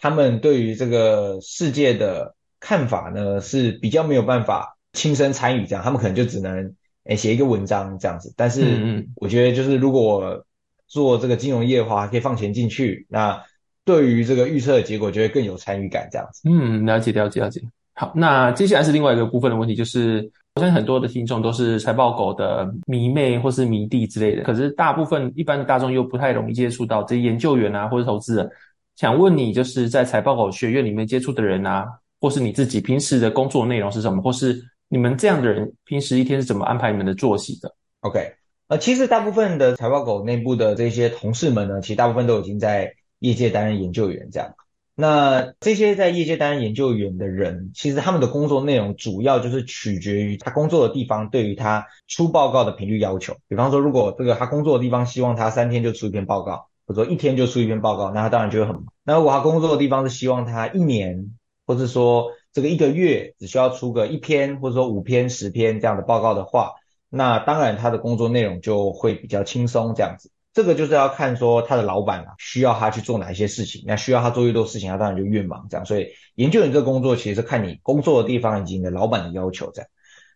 [0.00, 6.74] 他们对于这个世界的看法呢，是比较没有办法亲身参与这样，他们可能就只能
[7.04, 8.32] 诶写一个文章这样子。
[8.36, 10.44] 但是我觉得就是如果
[10.86, 13.42] 做这个金融业的话，可以放钱进去，那
[13.84, 16.48] 对于这个预测的结果就会更有参与感这样子。
[16.48, 17.60] 嗯，了解了解了解。
[17.94, 28.50] 好，那接下来是另外一个部分的问题，就是我相信很多的听众都是财报狗的迷妹或是迷弟之类的，可是大部分一般的大众又不太容易接触到这些研究员啊或者投资人。
[28.98, 31.86] 想问你，就是在财报狗学院里面接触的人啊，
[32.20, 38.32] 或是你自己平时的工作内容是什么，或是你们这样的人平时一天是怎么安排你们的作息的？OK，
[38.66, 44.52] 呃，其实大部分的财报狗内部的这些同事们呢，其实大部分都已经在业界担任研究员这样。
[44.96, 53.36] 那这些在业界担任研究员的人，其实他们的工作内容主要就是取决于他工作的地方对于他出报告的频率要求。
[53.46, 58.86] 比方说，如果这个他工作的地方希望他三天就出一篇报告，或者说一天就出一篇报告，那他当然就会很忙。
[59.04, 61.36] 那如果他工作的地方是希望他一年，
[61.66, 66.72] 或者说这个一个月只需要出个一篇，或者说五篇、十篇这样的报告的话，
[67.10, 70.30] 那当然他的工作内容就会比较轻松这样子。
[70.54, 75.84] 这个就是要看说他的老板啊，需要他去做哪一些事情，那需要他做越多事情，他当然就越忙这样。
[75.84, 79.90] 所以研究员这个工作其实是看你工作的地方以及你的老板的要求这样。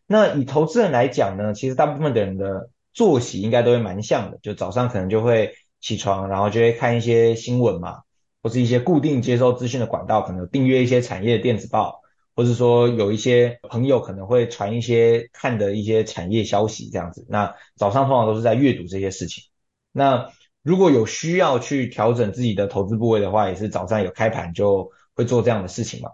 [0.07, 8.03] 那以投资人来讲呢，其实大部分的人的作息应该都会蛮像的，就早上可能就会起床，然后就会看一些新闻嘛，
[8.43, 12.01] 或是一些固定接收资讯的管道，可能有订阅一些产业的电子报，
[12.35, 17.26] 或是说有一些朋友可能会传一些看的一些产业消息这样子。
[17.28, 19.45] 那早上通常都是在阅读这些事情。
[19.93, 20.30] 那
[20.62, 26.11] 如果有需要去调整自己的投资部位的话，也是早上有开盘就会做这样的事情嘛。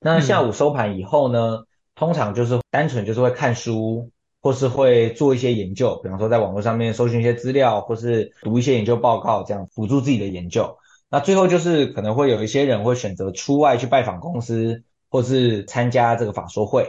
[0.00, 1.66] 那下午收盘以后呢，嗯、
[1.96, 10.74] 通常就是单纯就是会看书，或是会做一些研究，比方说在网络上面搜寻一些资料，或是读一些研究报告，这样辅助自己的研究。
[11.10, 16.84] 那最后就是可能会有一些人会选择出外去拜访公司，或是参加这个法说会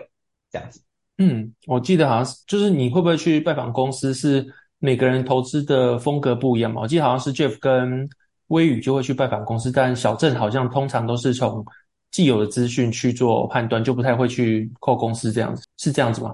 [0.51, 0.81] 这样子。
[1.17, 4.45] 嗯，我记得好像是，就是你会不会去拜访公司是？
[4.81, 8.07] 每个人投资的风格不一样嘛，我记得好像是 Jeff 跟
[8.47, 11.61] 微宇就会去拜访公司，但小郑好像通常都是从
[12.11, 16.33] 既有的资讯去做判断，就不太会去扣公司这样子，是这样子吗？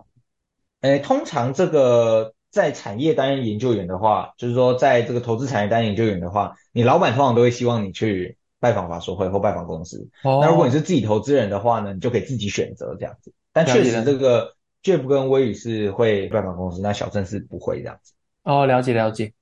[0.86, 10.08] 诶，通常这个在产业担任研究员的话，就是说在这个投资产业担任研究员的话，你老板通常都会希望你去拜访法说会或拜访公司。
[10.24, 10.40] 哦。
[10.44, 13.34] 那如果你是自己投资人的话呢，你就可以自己选择这样子。
[13.52, 18.14] 但确实这个 Jeff 跟威宇是会拜访公司，那小郑是不会这样子。
[18.44, 19.34] 哦，了解了解。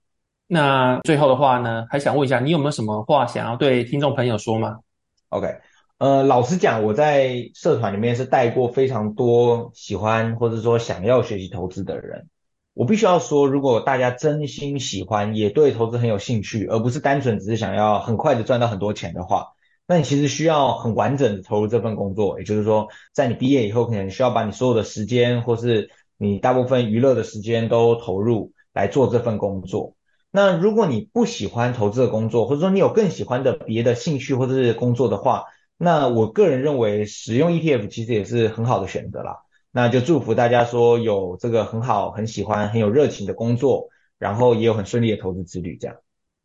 [0.47, 4.77] 那最后的话呢，还想问一下，你有没有什么话想要对听众朋友说吗
[5.29, 5.47] ？OK，
[6.03, 12.27] 呃，老实讲，我在社团里面是带过非常多喜欢或者说想要学习投资的人。
[12.73, 19.53] 我必须要说，如果大家真心喜欢，也对投资很有兴趣，而不是单纯只是想要很快的赚到很多钱的话，
[19.87, 22.37] 那你其实需要很完整的投入这份工作。
[22.37, 28.51] 也就是说，在你毕业以后，可能需要把你所有的时间，或是你大部分娱乐的时间都投入。
[28.73, 29.95] 来做这份工作。
[30.31, 35.43] 那如果你不喜欢投资的工作，或者说你有更喜欢的别的兴趣或者是工作的话，
[35.77, 39.37] 那我个人认为使用 ETF 其实也是很好的选择啦。
[39.71, 43.87] 那就祝福大家说有这个很好、很喜欢、很有热情的工作，
[44.19, 45.95] 然后也有很顺利的投资之旅这样。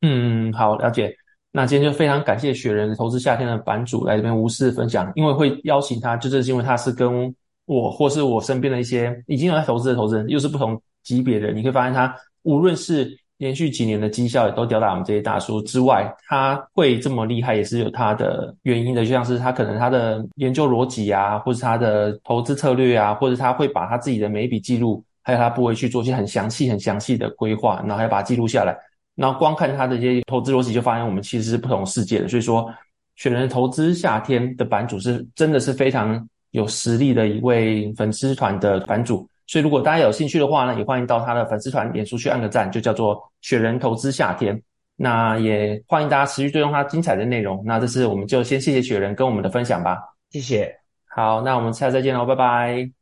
[0.02, 1.14] 嗯，好，了解。
[1.52, 7.34] 那今天就非常感谢雪人投资夏天的版主来这边无私分享，因为会邀请他，就是因为他是跟
[7.66, 10.80] 我或是我身边的一些已经有在投资的投资人，又是不同。
[11.04, 19.04] 级别的，你会发现他无论是连续几年的绩效也都吊打我们这些大叔之外，他会这么厉害也是有他的原因的。
[19.04, 28.76] 就像是他可能他的研究逻辑啊，或是他的投资策略啊，或者他会把他自己的每一笔记录，还有他部位去做一些很详细、很详细的规划，然后还要把它记录下来。
[29.14, 32.28] 然后光看他的一些投资逻辑，就发现我们其实是不同世界的。
[32.28, 32.68] 所以说，
[33.14, 39.28] 雪人投资夏天的版主是真的是非常有实力的一位粉丝团的版主。
[39.48, 44.62] 所以，如果大家有兴趣的话呢，也欢迎到他的粉丝团、脸书去按个赞，就叫做“雪人投资夏天”。
[44.94, 47.62] 那也欢迎大家持续追踪他精彩的内容。
[47.64, 49.98] 那这次我们就先谢谢雪人跟我们的分享吧，
[50.30, 50.72] 谢谢。
[51.06, 52.90] 好，那我们下次再见喽，拜拜。